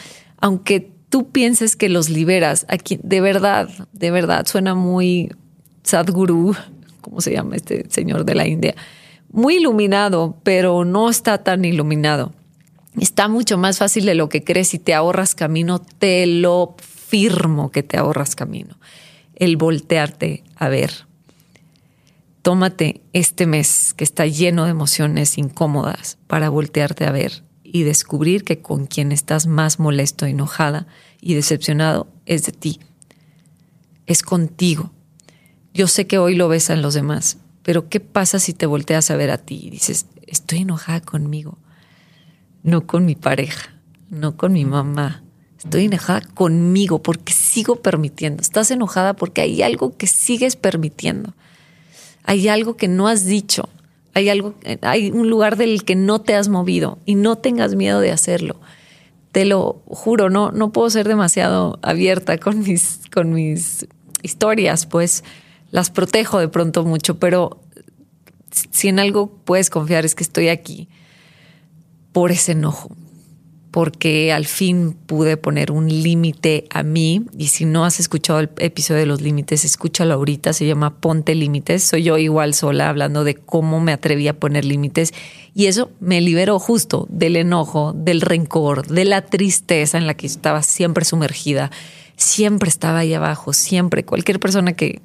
[0.43, 5.33] Aunque tú pienses que los liberas, aquí de verdad, de verdad, suena muy
[5.83, 6.55] Sadhguru,
[7.01, 8.75] ¿cómo se llama este señor de la India?
[9.33, 12.33] Muy iluminado, pero no está tan iluminado.
[12.99, 17.71] Está mucho más fácil de lo que crees y te ahorras camino, te lo firmo
[17.71, 18.79] que te ahorras camino.
[19.37, 21.07] El voltearte a ver.
[22.43, 28.45] Tómate este mes que está lleno de emociones incómodas para voltearte a ver y descubrir
[28.45, 30.87] que con quien estás más molesto, enojada
[31.21, 32.81] y decepcionado es de ti.
[34.07, 34.93] Es contigo.
[35.75, 39.11] Yo sé que hoy lo ves en los demás, pero ¿qué pasa si te volteas
[39.11, 41.59] a ver a ti y dices, estoy enojada conmigo,
[42.63, 43.75] no con mi pareja,
[44.09, 45.23] no con mi mamá?
[45.59, 48.41] Estoy enojada conmigo porque sigo permitiendo.
[48.41, 51.35] Estás enojada porque hay algo que sigues permitiendo.
[52.25, 53.69] Hay algo que no has dicho
[54.15, 58.01] hay algo, hay un lugar del que no te has movido y no tengas miedo
[58.01, 58.61] de hacerlo.
[59.33, 63.87] Te lo juro, no, no puedo ser demasiado abierta con mis, con mis
[64.23, 65.23] historias, pues
[65.71, 67.61] las protejo de pronto mucho, pero
[68.71, 70.89] si en algo puedes confiar es que estoy aquí
[72.13, 72.97] por ese enojo,
[73.71, 77.25] porque al fin pude poner un límite a mí.
[77.39, 80.53] Y si no has escuchado el episodio de los límites, escúchalo ahorita.
[80.53, 81.85] Se llama Ponte Límites.
[81.85, 85.15] Soy yo igual sola hablando de cómo me atreví a poner límites.
[85.55, 90.27] Y eso me liberó justo del enojo, del rencor, de la tristeza en la que
[90.27, 91.71] estaba siempre sumergida.
[92.17, 94.05] Siempre estaba ahí abajo, siempre.
[94.05, 95.01] Cualquier persona que,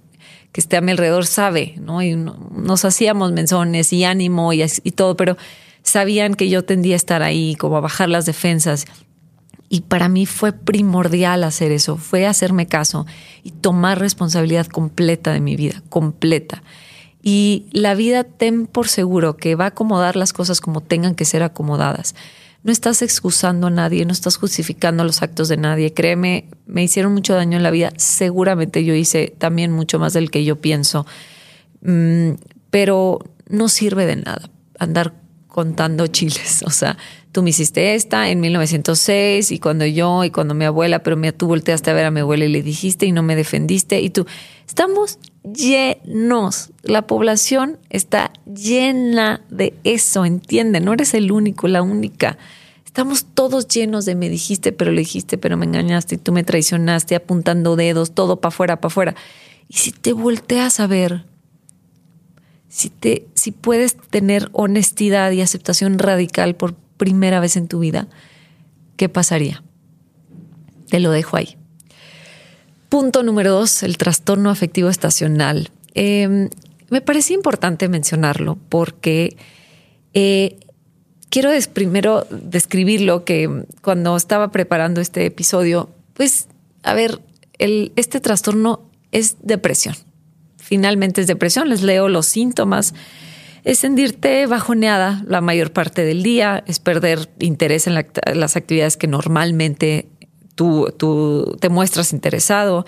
[0.56, 2.00] que esté a mi alrededor sabe, ¿no?
[2.02, 5.36] Nos hacíamos menzones y ánimo y, y todo, pero
[5.84, 8.86] sabían que yo tendía a estar ahí, como a bajar las defensas.
[9.68, 13.06] Y para mí fue primordial hacer eso, fue hacerme caso
[13.44, 16.63] y tomar responsabilidad completa de mi vida, completa.
[17.22, 21.26] Y la vida ten por seguro que va a acomodar las cosas como tengan que
[21.26, 22.15] ser acomodadas.
[22.65, 25.93] No estás excusando a nadie, no estás justificando los actos de nadie.
[25.93, 27.93] Créeme, me hicieron mucho daño en la vida.
[27.97, 31.06] Seguramente yo hice también mucho más del que yo pienso.
[31.82, 32.32] Mm,
[32.71, 34.49] pero no sirve de nada
[34.80, 35.13] andar
[35.47, 36.63] contando chiles.
[36.65, 36.97] O sea,
[37.36, 41.48] tú me hiciste esta en 1906 y cuando yo y cuando mi abuela, pero tú
[41.48, 44.26] volteaste a ver a mi abuela y le dijiste y no me defendiste y tú,
[44.65, 46.71] estamos llenos.
[46.84, 52.38] La población está llena de eso, entiende, no eres el único, la única.
[52.86, 56.45] Estamos todos llenos de me dijiste, pero le dijiste, pero me engañaste y tú me
[56.45, 59.15] traicionaste, apuntando dedos, todo para afuera, para afuera.
[59.67, 61.26] Y si te volteas a ver
[62.69, 68.08] si, te, si puedes tener honestidad y aceptación radical por primera vez en tu vida,
[68.98, 69.64] ¿qué pasaría?
[70.90, 71.58] Te lo dejo ahí.
[72.90, 75.70] Punto número dos, el trastorno afectivo estacional.
[75.94, 76.50] Em,
[76.90, 79.36] me parece importante mencionarlo porque
[80.14, 80.58] eh,
[81.30, 86.48] quiero primero describirlo que cuando estaba preparando este episodio, pues,
[86.84, 87.20] a ver,
[87.58, 89.96] este trastorno es depresión.
[90.58, 91.70] Finalmente es depresión.
[91.70, 92.94] Les leo los síntomas.
[93.65, 99.08] Es sentirte bajoneada la mayor parte del día, es perder interés en las actividades que
[99.08, 100.08] normalmente
[100.54, 102.86] tú, tú te muestras interesado,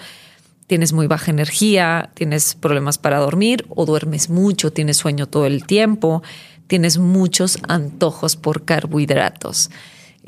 [0.67, 5.65] tienes muy baja energía, tienes problemas para dormir o duermes mucho, tienes sueño todo el
[5.65, 6.21] tiempo,
[6.67, 9.71] tienes muchos antojos por carbohidratos.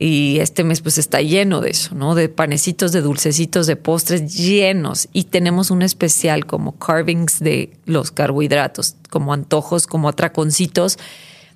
[0.02, 2.16] Y este mes pues está lleno de eso, ¿no?
[2.16, 5.10] De panecitos, de dulcecitos, de postres llenos.
[5.12, 10.98] Y tenemos un especial como carvings de los carbohidratos, como antojos, como atraconcitos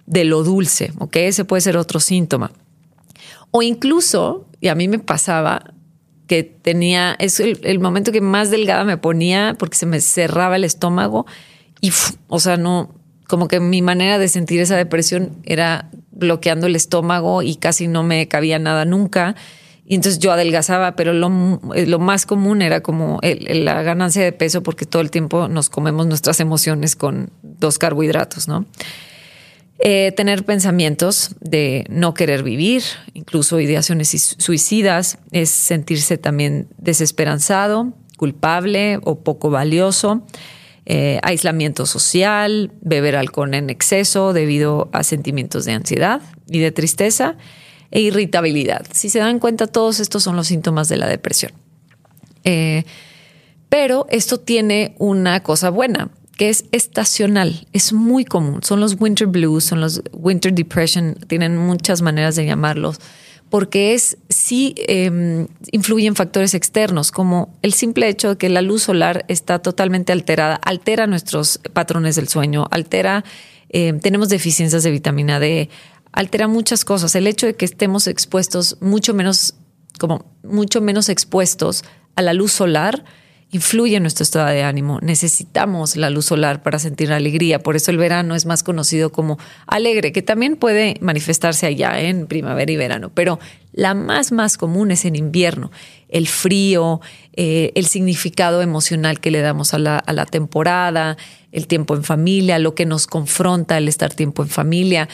[0.05, 1.15] de lo dulce, ¿ok?
[1.15, 2.51] Ese puede ser otro síntoma.
[3.51, 5.73] O incluso, y a mí me pasaba,
[6.27, 10.65] que tenía, es el, momento que más delgada me ponía porque se me cerraba el
[10.65, 11.25] estómago
[11.79, 11.93] y,
[12.27, 12.93] o sea, no,
[13.27, 18.03] como que mi manera de sentir esa depresión era bloqueando el estómago y casi no
[18.03, 19.35] me cabía nada nunca.
[19.85, 24.31] Y entonces yo adelgazaba, pero lo, eh, lo más común era como la ganancia de
[24.31, 28.65] peso porque todo el tiempo nos comemos nuestras emociones con dos carbohidratos, ¿no?
[29.79, 32.83] Eh, tener pensamientos de no querer vivir,
[33.13, 40.25] incluso ideaciones suicidas, es sentirse también desesperanzado, culpable o poco valioso,
[40.85, 47.37] eh, aislamiento social, beber alcohol en exceso debido a sentimientos de ansiedad y de tristeza
[47.91, 48.85] e irritabilidad.
[48.91, 51.53] Si se dan cuenta, todos estos son los síntomas de la depresión.
[52.43, 52.83] Eh,
[53.69, 58.61] pero esto tiene una cosa buena que es estacional, es muy común.
[58.63, 62.99] Son los winter blues, son los winter depression, tienen muchas maneras de llamarlos,
[63.53, 68.81] porque es sí eh, influyen factores externos, como el simple hecho de que la luz
[68.81, 73.23] solar está totalmente alterada, altera nuestros patrones del sueño, altera,
[73.69, 75.69] em, tenemos deficiencias de vitamina D,
[76.11, 77.13] altera muchas cosas.
[77.13, 79.53] El hecho de que estemos expuestos mucho menos,
[79.99, 81.83] como mucho menos expuestos
[82.15, 83.05] a la luz solar,
[83.53, 84.99] influye en nuestro estado de ánimo.
[85.01, 87.59] Necesitamos la luz solar para sentir alegría.
[87.59, 89.37] Por eso el verano es más conocido como
[89.67, 93.11] alegre, que también puede manifestarse allá en primavera y verano.
[93.13, 93.39] Pero
[93.71, 95.71] la más, más común es en invierno.
[96.09, 96.99] El frío,
[97.33, 101.15] eh, el significado emocional que le damos a la, a la temporada,
[101.51, 105.07] el tiempo en familia, lo que nos confronta el estar tiempo en familia.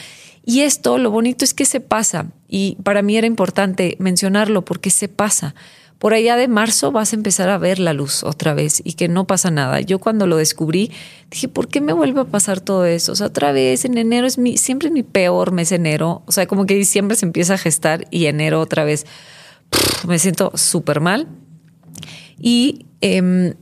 [0.46, 2.32] Y esto, lo bonito es que se pasa.
[2.48, 5.54] Y para mí era importante mencionarlo porque se pasa
[6.00, 9.06] por allá de marzo vas a empezar a ver la luz otra vez y que
[9.06, 9.82] no pasa nada.
[9.82, 10.90] Yo cuando lo descubrí
[11.30, 13.12] dije, ¿por qué me vuelve a pasar todo eso?
[13.12, 16.22] O sea, otra vez en enero es mi, siempre mi peor mes enero.
[16.24, 19.04] O sea, como que diciembre se empieza a gestar y enero otra vez
[20.08, 21.28] me siento súper mal.
[22.38, 23.52] Y em,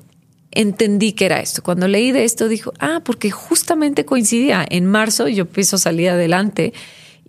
[0.52, 1.64] entendí que era esto.
[1.64, 4.64] Cuando leí de esto, dijo, ah, porque justamente coincidía.
[4.70, 6.72] En marzo yo empiezo salir adelante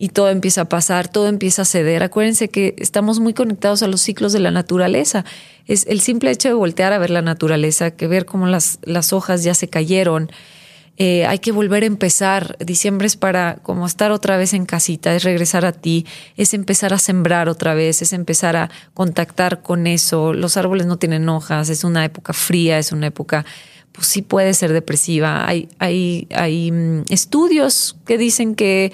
[0.02, 2.04] y todo empieza a pasar, todo empieza a ceder.
[2.04, 5.26] Acuérdense que estamos muy conectados a los ciclos de la naturaleza.
[5.68, 9.12] Es el simple hecho de voltear a ver la naturaleza, que ver cómo las, las
[9.12, 10.32] hojas ya se cayeron.
[10.96, 12.58] Eh, hay que volver a empezar.
[12.60, 16.06] Diciembre es para como estar otra vez en casita, es regresar a ti,
[16.38, 20.32] es empezar a sembrar otra vez, es empezar a contactar con eso.
[20.34, 23.46] Los árboles no tienen hojas, es una época fría, es una época
[23.92, 25.46] pues sí puede ser depresiva.
[25.46, 28.94] Hay, hay, hay mm, estudios que dicen que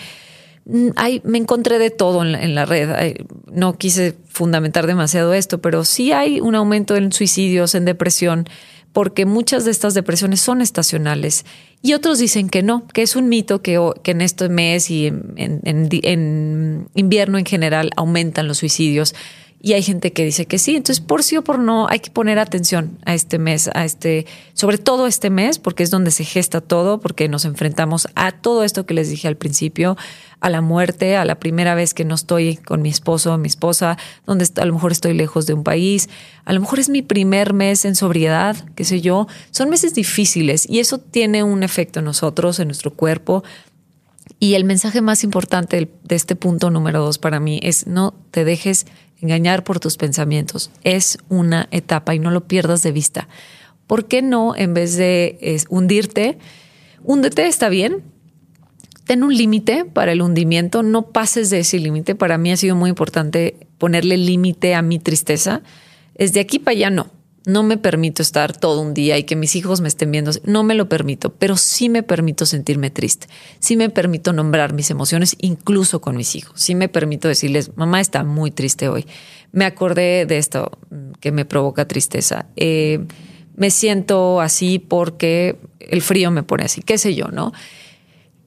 [0.65, 0.89] Mm,
[1.23, 3.17] me encontré de todo en la, red.
[3.51, 8.47] No quise fundamentar demasiado esto, pero sí hay un aumento en suicidios, en depresión,
[8.91, 11.45] porque muchas de estas depresiones son estacionales.
[11.81, 16.87] Y otros dicen que no, que es un mito que, en este mes y en
[16.95, 19.13] invierno en general aumentan los suicidios
[19.65, 20.75] y hay gente que dice que sí.
[20.75, 24.27] Entonces, por sí o por no, hay que poner atención a este mes, a este,
[24.53, 28.63] sobre todo este mes, porque es donde se gesta todo, porque nos enfrentamos a todo
[28.63, 29.97] esto que les dije al principio,
[30.39, 33.47] a la muerte, a la primera vez que no estoy con mi esposo o mi
[33.47, 33.97] esposa,
[34.27, 36.09] donde a lo mejor estoy lejos de un país,
[36.43, 39.27] a lo mejor es mi primer mes en sobriedad, qué sé yo.
[39.49, 43.43] Son meses difíciles y eso tiene un efecto en nosotros, en nuestro cuerpo.
[44.39, 48.45] Y el mensaje más importante de este punto número dos para mí es no te
[48.45, 48.85] dejes
[49.21, 50.71] engañar por tus pensamientos.
[50.83, 53.27] Es una etapa y no lo pierdas de vista.
[53.87, 56.37] ¿Por qué no, en vez de hundirte,
[57.03, 58.03] húndete, está bien?
[59.05, 62.15] Ten un límite para el hundimiento, no pases de ese límite.
[62.15, 65.61] Para mí ha sido muy importante ponerle límite a mi tristeza.
[66.17, 67.14] Desde aquí para allá no.
[67.45, 70.31] No me permito estar todo un día y que mis hijos me estén viendo.
[70.45, 73.27] No me lo permito, pero sí me permito sentirme triste.
[73.59, 76.59] Sí me permito nombrar mis emociones, incluso con mis hijos.
[76.59, 79.05] Sí me permito decirles, mamá está muy triste hoy.
[79.51, 82.47] Me acordé de esto mm, que me provoca tristeza.
[82.55, 83.05] Eh,
[83.55, 87.53] me siento así porque el frío me pone así, qué sé yo, ¿no?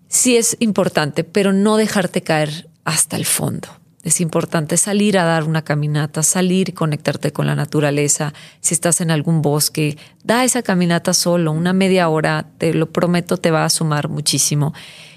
[0.09, 3.69] Sí es importante, pero no dejarte caer hasta el fondo.
[4.09, 8.33] Es importante salir a dar una caminata, salir y conectarte con la naturaleza.
[8.63, 13.37] Si estás en algún bosque, da esa caminata solo, una media hora, te lo prometo,
[13.37, 14.73] te va a sumar muchísimo.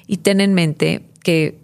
[0.07, 1.57] Y ten en mente que,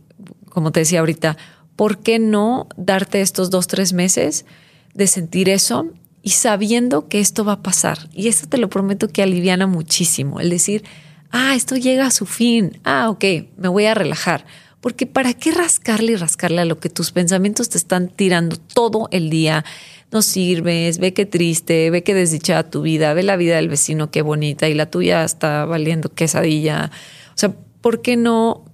[0.48, 1.36] como te decía ahorita,
[1.76, 4.46] ¿por qué no darte estos dos, tres meses
[4.94, 5.86] de sentir eso
[6.24, 8.08] y sabiendo que esto va a pasar?
[8.14, 10.40] Y esto te lo prometo que aliviana muchísimo.
[10.40, 10.86] El decir,
[11.32, 13.26] ah, esto llega a su fin, ah, ok,
[13.58, 14.46] me voy a relajar
[14.82, 19.08] porque ¿para qué rascarle y rascarle a lo que tus pensamientos te están tirando todo
[19.12, 19.66] el día?
[20.12, 24.12] No sirves, ve qué triste, ve qué desdichada tu vida, ve la vida del vecino
[24.12, 26.92] qué bonita y la tuya está valiendo quesadilla.
[27.30, 28.66] O sea, ¿por qué no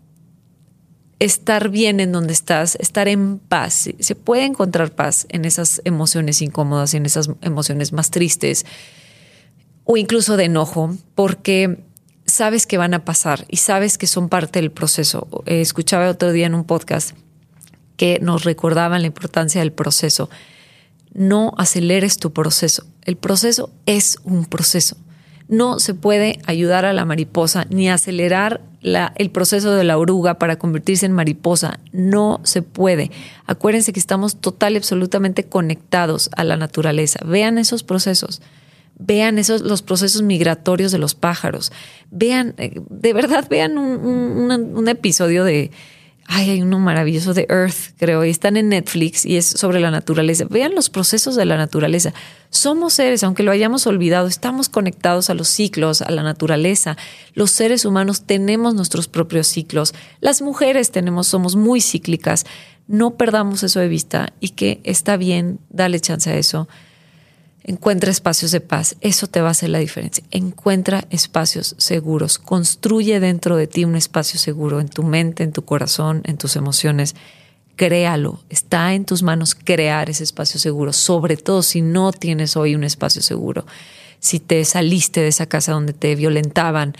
[1.19, 3.89] estar bien en donde estás, estar en paz?
[3.99, 8.65] Se puede encontrar paz en esas emociones incómodas, en esas emociones más tristes
[9.85, 11.79] o incluso de enojo, porque
[12.34, 15.27] sabes que van a pasar y sabes que son parte del proceso.
[15.45, 17.15] Eh, escuchaba otro día en un podcast
[17.95, 20.31] que nos recordaban la importancia del proceso.
[21.13, 22.86] No aceleres tu proceso.
[23.03, 24.97] El proceso es un proceso.
[25.47, 30.57] No se puede ayudar a la mariposa ni acelerar el proceso de la oruga para
[30.57, 31.79] convertirse en mariposa.
[31.91, 33.11] No se puede.
[33.45, 37.19] Acuérdense que estamos total y absolutamente conectados a la naturaleza.
[37.25, 38.41] Vean esos procesos
[38.97, 41.71] vean esos los procesos migratorios de los pájaros,
[42.11, 45.71] vean, eh, de verdad, vean un, episodio de,
[46.25, 49.91] ay, hay uno maravilloso de Earth, creo, y están en Netflix y es sobre la
[49.91, 50.45] naturaleza.
[50.49, 52.13] Vean los procesos de la naturaleza.
[52.49, 56.97] Somos seres, aunque lo hayamos olvidado, estamos conectados a los ciclos, a la naturaleza.
[57.33, 59.93] Los seres humanos tenemos nuestros propios ciclos.
[60.19, 62.45] Las mujeres tenemos, somos muy cíclicas.
[62.87, 66.67] No perdamos eso de vista y que está bien, dale chance a eso.
[67.66, 68.97] Encuentra espacios de paz.
[68.99, 70.24] Eso te va a hacer la diferencia.
[70.32, 72.38] Encuentra espacios seguros.
[72.38, 76.57] Construye dentro de ti un espacio seguro en tu mente, en tu corazón, en tus
[76.57, 77.16] emociones.
[77.78, 78.43] Créalo.
[78.49, 80.91] Está en tus manos crear ese espacio seguro.
[80.91, 83.66] Sobre todo si no tienes hoy un espacio seguro.
[84.20, 86.93] Si te saliste de esa casa donde te violentaban,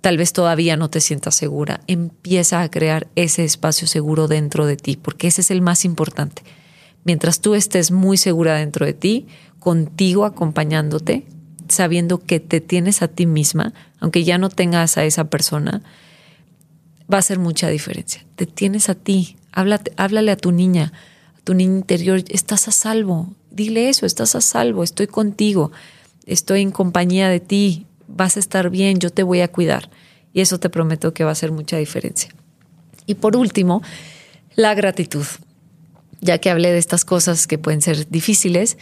[0.00, 1.80] tal vez todavía no te sientas segura.
[1.88, 6.42] Empieza a crear ese espacio seguro dentro de ti, porque ese es el más importante.
[7.06, 9.28] Mientras tú estés muy segura dentro de ti,
[9.60, 11.24] contigo acompañándote,
[11.68, 15.82] sabiendo que te tienes a ti misma, aunque ya no tengas a esa persona,
[17.12, 18.24] va a hacer mucha diferencia.
[18.34, 20.92] Te tienes a ti, háblate, háblale a tu niña,
[21.38, 25.70] a tu niña interior, estás a salvo, dile eso, estás a salvo, estoy contigo,
[26.26, 29.90] estoy en compañía de ti, vas a estar bien, yo te voy a cuidar.
[30.32, 32.34] Y eso te prometo que va a hacer mucha diferencia.
[33.06, 33.80] Y por último,
[34.56, 35.24] la gratitud.
[36.20, 38.78] Ya que hablé de estas cosas que pueden ser difíciles,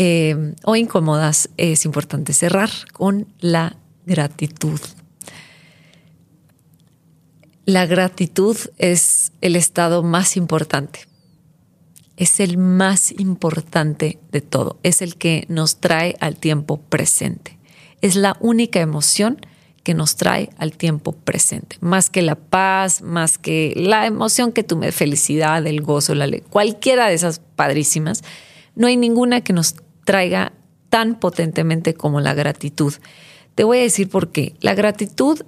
[0.00, 3.76] eh, o incómodas, es importante cerrar con la
[4.06, 4.80] gratitud.
[7.64, 11.00] La gratitud es el estado más importante.
[12.16, 14.78] Es el más importante de todo.
[14.82, 17.58] Es el que nos trae al tiempo presente.
[18.00, 19.38] Es la única emoción
[19.88, 21.78] que nos trae al tiempo presente.
[21.80, 26.26] Más que la paz, más que la emoción que tú me felicidad, el gozo, la
[26.26, 28.22] ley, cualquiera de esas padrísimas,
[28.76, 30.52] no hay ninguna que nos traiga
[30.90, 32.92] tan potentemente como la gratitud.
[33.54, 34.56] Te voy a decir por qué.
[34.60, 35.40] La gratitud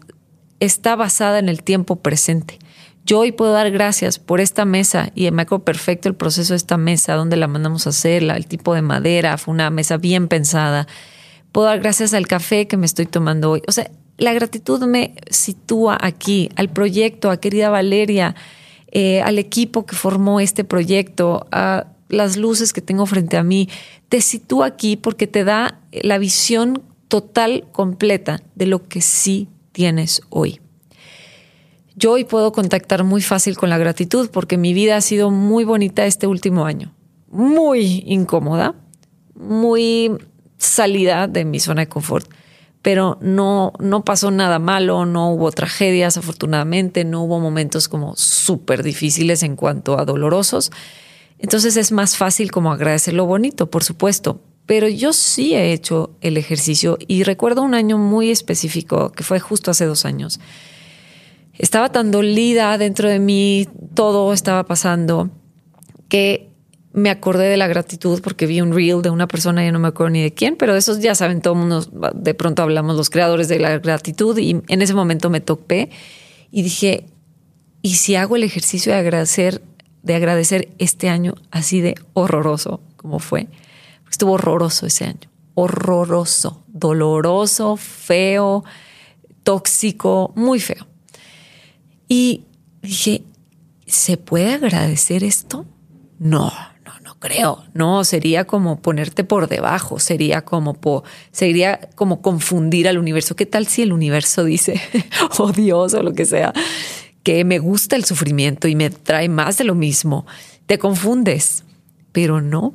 [0.59, 2.59] está basada en el tiempo presente.
[3.05, 6.57] Yo hoy puedo dar gracias por esta mesa y me acuerdo perfecto el proceso de
[6.57, 10.29] esta mesa, donde la mandamos a hacer, el tipo de madera, fue una mesa bien
[10.29, 10.87] pensada.
[11.53, 13.63] Puedo dar gracias al café que me estoy tomando hoy.
[13.69, 18.37] O sea, la gratitud me sitúa aquí, al proyecto, a querida Valeria,
[18.93, 23.69] eh, al equipo que formó este proyecto, a las luces que tengo frente a mí,
[24.11, 30.21] te sitúa aquí porque te da la visión total, completa de lo que sí tienes
[30.29, 30.61] hoy.
[31.97, 35.65] Yo hoy puedo contactar muy fácil con la gratitud porque mi vida ha sido muy
[35.65, 36.95] bonita este último año,
[37.31, 38.75] muy incómoda,
[39.35, 40.13] muy
[40.59, 42.31] salida de mi zona de confort,
[42.83, 48.83] pero no, no pasó nada malo, no hubo tragedias afortunadamente, no hubo momentos como súper
[48.83, 50.71] difíciles en cuanto a dolorosos
[51.41, 54.41] entonces es más fácil como agradecer lo bonito, por supuesto.
[54.67, 59.41] Pero yo sí he hecho el ejercicio y recuerdo un año muy específico, que fue
[59.41, 60.39] justo hace dos años.
[61.55, 65.31] Estaba tan dolida dentro de mí, todo estaba pasando,
[66.09, 66.50] que
[66.93, 69.89] me acordé de la gratitud porque vi un reel de una persona, ya no me
[69.89, 71.85] acuerdo ni de quién, pero de esos ya saben, todo mundo,
[72.15, 75.91] de pronto hablamos los creadores de la gratitud y en ese momento me topé
[76.51, 77.07] y dije,
[77.83, 79.63] ¿y si hago el ejercicio de agradecer,
[80.03, 83.47] de agradecer este año así de horroroso como fue?
[84.11, 88.65] Estuvo horroroso ese año, horroroso, doloroso, feo,
[89.45, 90.89] tóxico, muy feo.
[92.09, 92.43] Y
[92.83, 93.23] dije,
[93.87, 95.65] ¿se puede agradecer esto?
[96.19, 96.53] No,
[97.21, 103.37] creo, no, sería como ponerte por debajo, sería como sería como confundir al universo.
[103.37, 104.81] ¿Qué tal si el universo dice,
[105.39, 106.53] oh Dios o lo que sea,
[107.23, 110.27] que me gusta el sufrimiento y me trae más de lo mismo?
[110.67, 111.65] Te confundes,
[112.11, 112.75] pero no.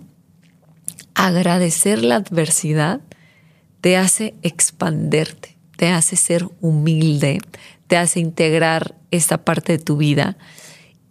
[1.15, 3.01] Agradecer la adversidad
[3.81, 7.39] te hace expanderte, te hace ser humilde,
[7.87, 10.37] te hace integrar esta parte de tu vida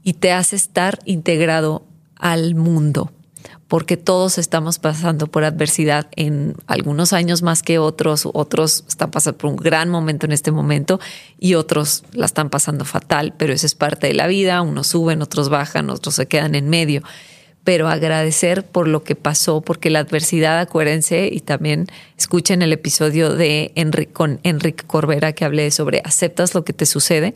[0.03, 3.14] y te hace estar integrado al mundo
[3.75, 9.37] porque todos estamos pasando por adversidad en algunos años más que otros, otros están pasando
[9.37, 11.01] por un gran momento en este momento
[11.41, 15.23] y otros la están pasando fatal, pero eso es parte de la vida, unos suben,
[15.23, 17.03] otros bajan, otros se quedan en medio.
[17.65, 23.35] Pero agradecer por lo que pasó, porque la adversidad, acuérdense, y también escuchen el episodio
[23.35, 23.73] de
[24.13, 27.35] con Enrique Corbera que hablé sobre aceptas lo que te sucede.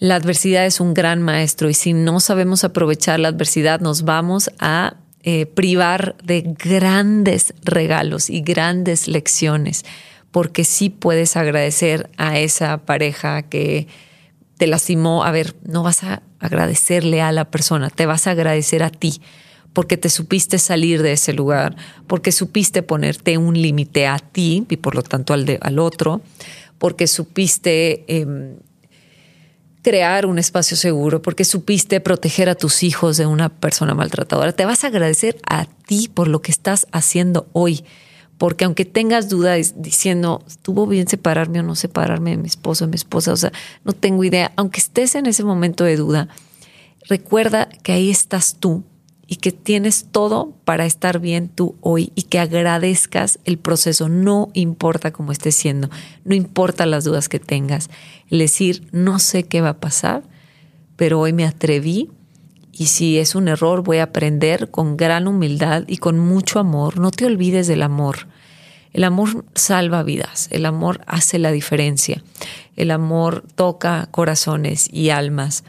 [0.00, 4.50] La adversidad es un gran maestro y si no sabemos aprovechar la adversidad, nos vamos
[4.58, 4.96] a
[5.28, 9.84] eh, privar de grandes regalos y grandes lecciones,
[10.30, 13.88] porque sí puedes agradecer a esa pareja que
[14.56, 15.24] te lastimó.
[15.24, 19.20] A ver, no vas a agradecerle a la persona, te vas a agradecer a ti,
[19.72, 21.74] porque te supiste salir de ese lugar,
[22.06, 26.20] porque supiste ponerte un límite a ti y por lo tanto al, de, al otro,
[26.78, 28.04] porque supiste...
[28.06, 28.58] Em,
[29.86, 34.50] crear un espacio seguro, porque supiste proteger a tus hijos de una persona maltratadora.
[34.50, 37.84] Te vas a agradecer a ti por lo que estás haciendo hoy,
[38.36, 42.88] porque aunque tengas dudas diciendo, ¿estuvo bien separarme o no separarme de mi esposo o
[42.88, 43.32] mi esposa?
[43.32, 43.52] O sea,
[43.84, 44.50] no tengo idea.
[44.56, 46.26] Aunque estés en ese momento de duda,
[47.08, 48.82] recuerda que ahí estás tú
[49.28, 54.50] y que tienes todo para estar bien tú hoy y que agradezcas el proceso, no
[54.54, 55.90] importa cómo estés siendo,
[56.24, 57.90] no importa las dudas que tengas.
[58.30, 60.22] El decir, no sé qué va a pasar,
[60.96, 62.10] pero hoy me atreví
[62.72, 66.98] y si es un error voy a aprender con gran humildad y con mucho amor.
[66.98, 68.28] No te olvides del amor.
[68.92, 72.22] El amor salva vidas, el amor hace la diferencia,
[72.76, 75.64] el amor toca corazones y almas.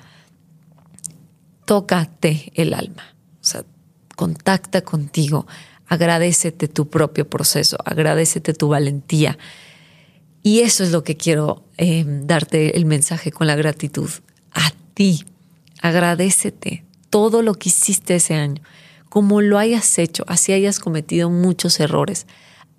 [1.66, 3.17] Tócate el alma
[3.48, 3.64] o sea,
[4.18, 5.48] contacta contigo,
[5.88, 9.38] agradecete tu propio proceso, agradecete tu valentía.
[10.44, 14.10] Y eso es lo que quiero eh, darte el mensaje con la gratitud.
[14.52, 15.24] A ti,
[15.82, 18.62] agradecete todo lo que hiciste ese año,
[19.08, 22.28] como lo hayas hecho, así hayas cometido muchos errores.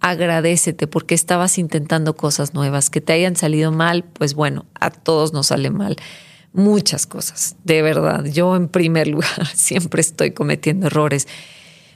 [0.00, 5.32] Agradecete porque estabas intentando cosas nuevas, que te hayan salido mal, pues bueno, a todos
[5.32, 5.96] nos sale mal
[6.58, 8.24] muchas cosas, de verdad.
[8.26, 11.26] Yo en primer lugar siempre estoy cometiendo errores.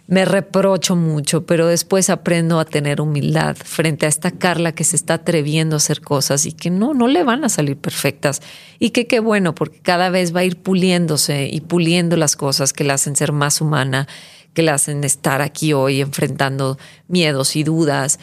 [0.06, 4.96] Me reprocho mucho, pero después aprendo a tener humildad frente a esta Carla que se
[4.96, 8.42] está atreviendo a hacer cosas y que no, no le van a salir perfectas.
[8.78, 12.72] Y que qué bueno, porque cada vez va a ir puliéndose y puliendo las cosas
[12.72, 14.08] que la hacen ser más humana,
[14.54, 18.18] que la hacen estar aquí hoy enfrentando miedos y dudas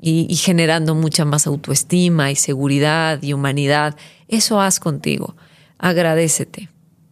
[0.00, 3.96] y, y generando mucha más autoestima y seguridad y humanidad.
[4.28, 5.34] Eso haz contigo
[5.78, 6.68] agradecete.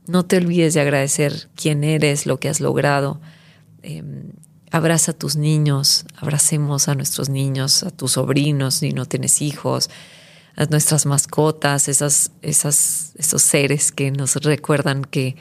[0.06, 3.20] No te olvides de agradecer quién eres, lo que has logrado.
[3.82, 4.32] Em,
[4.72, 9.90] abraza a tus niños, abracemos a nuestros niños, a tus sobrinos si no tienes hijos,
[10.56, 15.36] a nuestras mascotas, esos seres que nos recuerdan que,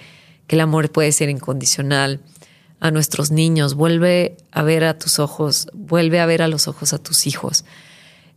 [0.48, 2.22] que el amor puede ser incondicional.
[2.80, 6.94] A nuestros niños, vuelve a ver a tus ojos, vuelve a ver a los ojos
[6.94, 7.64] a tus hijos,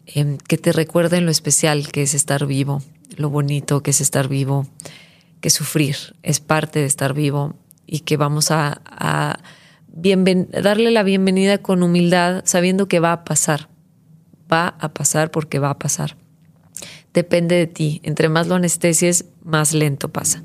[0.06, 2.82] em, que te recuerden lo especial que es estar vivo,
[3.16, 4.66] lo bonito que es estar vivo,
[5.40, 7.54] que sufrir es parte de estar vivo
[7.86, 8.80] y que vamos a,
[9.88, 13.68] darle la bienvenida con humildad, sabiendo que va a pasar.
[14.52, 16.16] Va a pasar porque va a pasar.
[17.12, 18.00] Depende de ti.
[18.02, 20.42] Entre más lo anestesies, más lento pasa.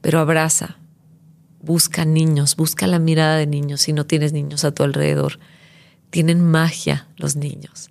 [0.00, 0.78] Pero abraza,
[1.60, 5.38] busca niños, busca la mirada de niños si no tienes niños a tu alrededor.
[6.10, 7.90] Tienen magia los niños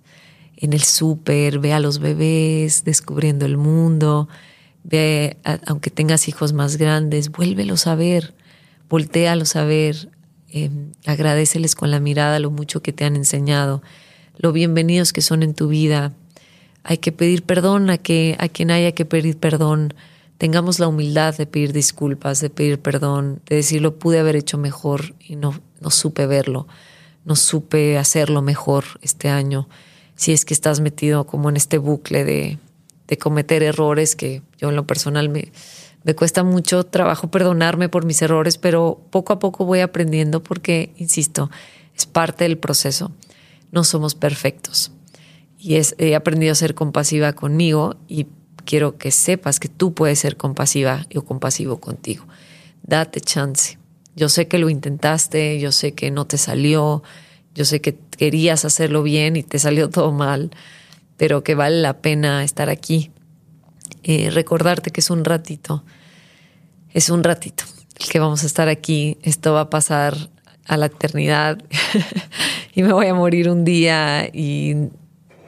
[0.60, 4.28] en el súper, ve a los bebés descubriendo el mundo,
[4.82, 5.36] ve,
[5.66, 8.34] aunque tengas hijos más grandes, vuélvelos a ver,
[8.88, 10.10] voltealos a ver,
[10.48, 10.70] eh,
[11.06, 13.82] agradeceles con la mirada lo mucho que te han enseñado,
[14.36, 16.12] lo bienvenidos que son en tu vida.
[16.82, 19.94] Hay que pedir perdón a, que, a quien haya que pedir perdón.
[20.38, 24.58] Tengamos la humildad de pedir disculpas, de pedir perdón, de decir lo pude haber hecho
[24.58, 26.66] mejor y no, no supe verlo,
[27.24, 29.68] no supe hacerlo mejor este año.
[30.18, 32.58] Si es que estás metido como en este bucle de,
[33.06, 35.52] de cometer errores que yo en lo personal me,
[36.02, 40.92] me cuesta mucho trabajo perdonarme por mis errores, pero poco a poco voy aprendiendo porque,
[40.96, 41.50] insisto,
[41.96, 43.12] es parte del proceso.
[43.72, 44.90] No somos perfectos.
[45.58, 48.26] Y es, he aprendido a ser compasiva conmigo y
[48.64, 52.26] quiero que sepas que tú puedes ser compasiva o compasivo contigo.
[52.82, 53.78] Date chance.
[54.16, 57.04] Yo sé que lo intentaste, yo sé que no te salió,
[57.54, 60.50] yo sé que querías hacerlo bien y te salió todo mal,
[61.16, 63.10] pero que vale la pena estar aquí.
[64.02, 65.84] Eh, recordarte que es un ratito,
[66.92, 67.64] es un ratito
[67.98, 69.18] el que vamos a estar aquí.
[69.22, 70.16] Esto va a pasar
[70.66, 71.58] a la eternidad
[72.74, 74.74] y me voy a morir un día y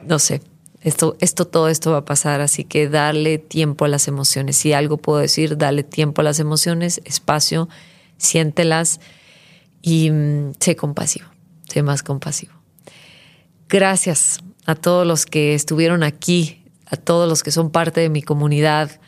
[0.03, 0.41] no sé,
[0.81, 4.57] esto, esto, todo esto va a pasar, así que darle tiempo a las emociones.
[4.57, 7.69] Si algo puedo decir, dale tiempo a las emociones, espacio,
[8.17, 8.99] siéntelas
[9.81, 11.27] y mm, sé compasivo,
[11.67, 12.60] sé más compasivo.
[13.71, 18.21] Gracias a todos los que estuvieron aquí, a todos los que son parte de mi
[18.21, 18.99] comunidad.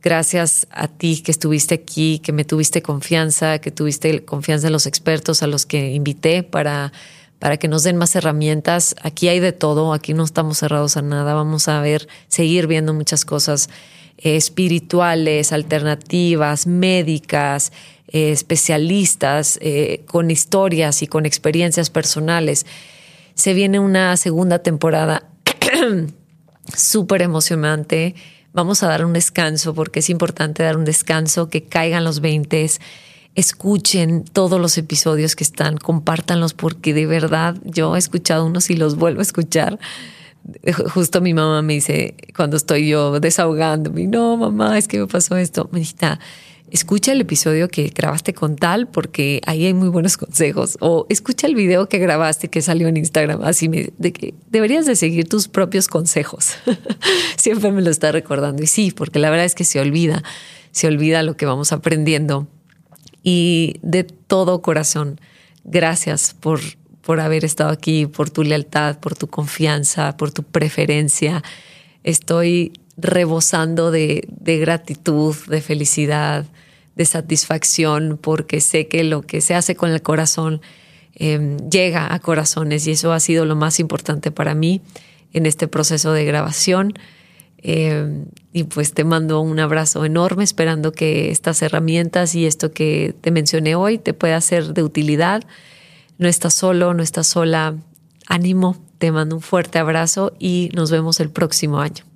[0.00, 4.86] Gracias a ti que estuviste aquí, que me tuviste confianza, que tuviste confianza en los
[4.86, 6.90] expertos a los que invité para
[7.38, 8.96] para que nos den más herramientas.
[9.02, 12.94] Aquí hay de todo, aquí no estamos cerrados a nada, vamos a ver, seguir viendo
[12.94, 13.68] muchas cosas
[14.16, 17.72] eh, espirituales, alternativas, médicas,
[18.08, 22.64] eh, especialistas, eh, con historias y con experiencias personales.
[23.38, 25.22] Se viene una segunda temporada
[26.76, 28.16] súper emocionante.
[28.52, 32.68] Vamos a dar un descanso porque es importante dar un descanso, que caigan los 20
[33.36, 38.76] escuchen todos los episodios que están, compártanlos porque de verdad yo he escuchado unos y
[38.76, 39.78] los vuelvo a escuchar.
[40.92, 45.36] Justo mi mamá me dice, cuando estoy yo desahogándome, no, mamá, es que me pasó
[45.36, 45.68] esto.
[45.70, 45.94] Me dice,
[46.70, 50.76] escucha el episodio que grabaste con tal porque ahí hay muy buenos consejos.
[50.80, 53.42] O escucha el video que grabaste que salió en Instagram.
[53.42, 56.54] Así me, de que deberías de seguir tus propios consejos.
[57.36, 58.62] Siempre me lo está recordando.
[58.62, 60.22] Y sí, porque la verdad es que se olvida,
[60.70, 62.46] se olvida lo que vamos aprendiendo
[63.22, 65.20] y de todo corazón,
[65.64, 66.60] gracias por,
[67.02, 71.42] por haber estado aquí, por tu lealtad, por tu confianza, por tu preferencia.
[72.04, 76.44] Estoy rebosando de, gratitud, de felicidad,
[76.96, 80.60] de satisfacción, porque sé que lo que se hace con el corazón
[81.14, 84.82] em, llega a corazones y eso ha sido lo más importante para mí
[85.32, 86.94] en este proceso de grabación.
[87.60, 93.14] Eh, y pues te mando un abrazo enorme, esperando que estas herramientas y esto que
[93.20, 95.44] te mencioné hoy te pueda ser de utilidad.
[96.18, 97.76] No estás solo, no estás sola.
[98.26, 102.07] Ánimo, te mando un fuerte abrazo y nos vemos el próximo año.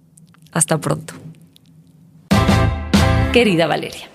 [0.53, 1.15] Hasta pronto.
[3.33, 4.12] Querida Valeria.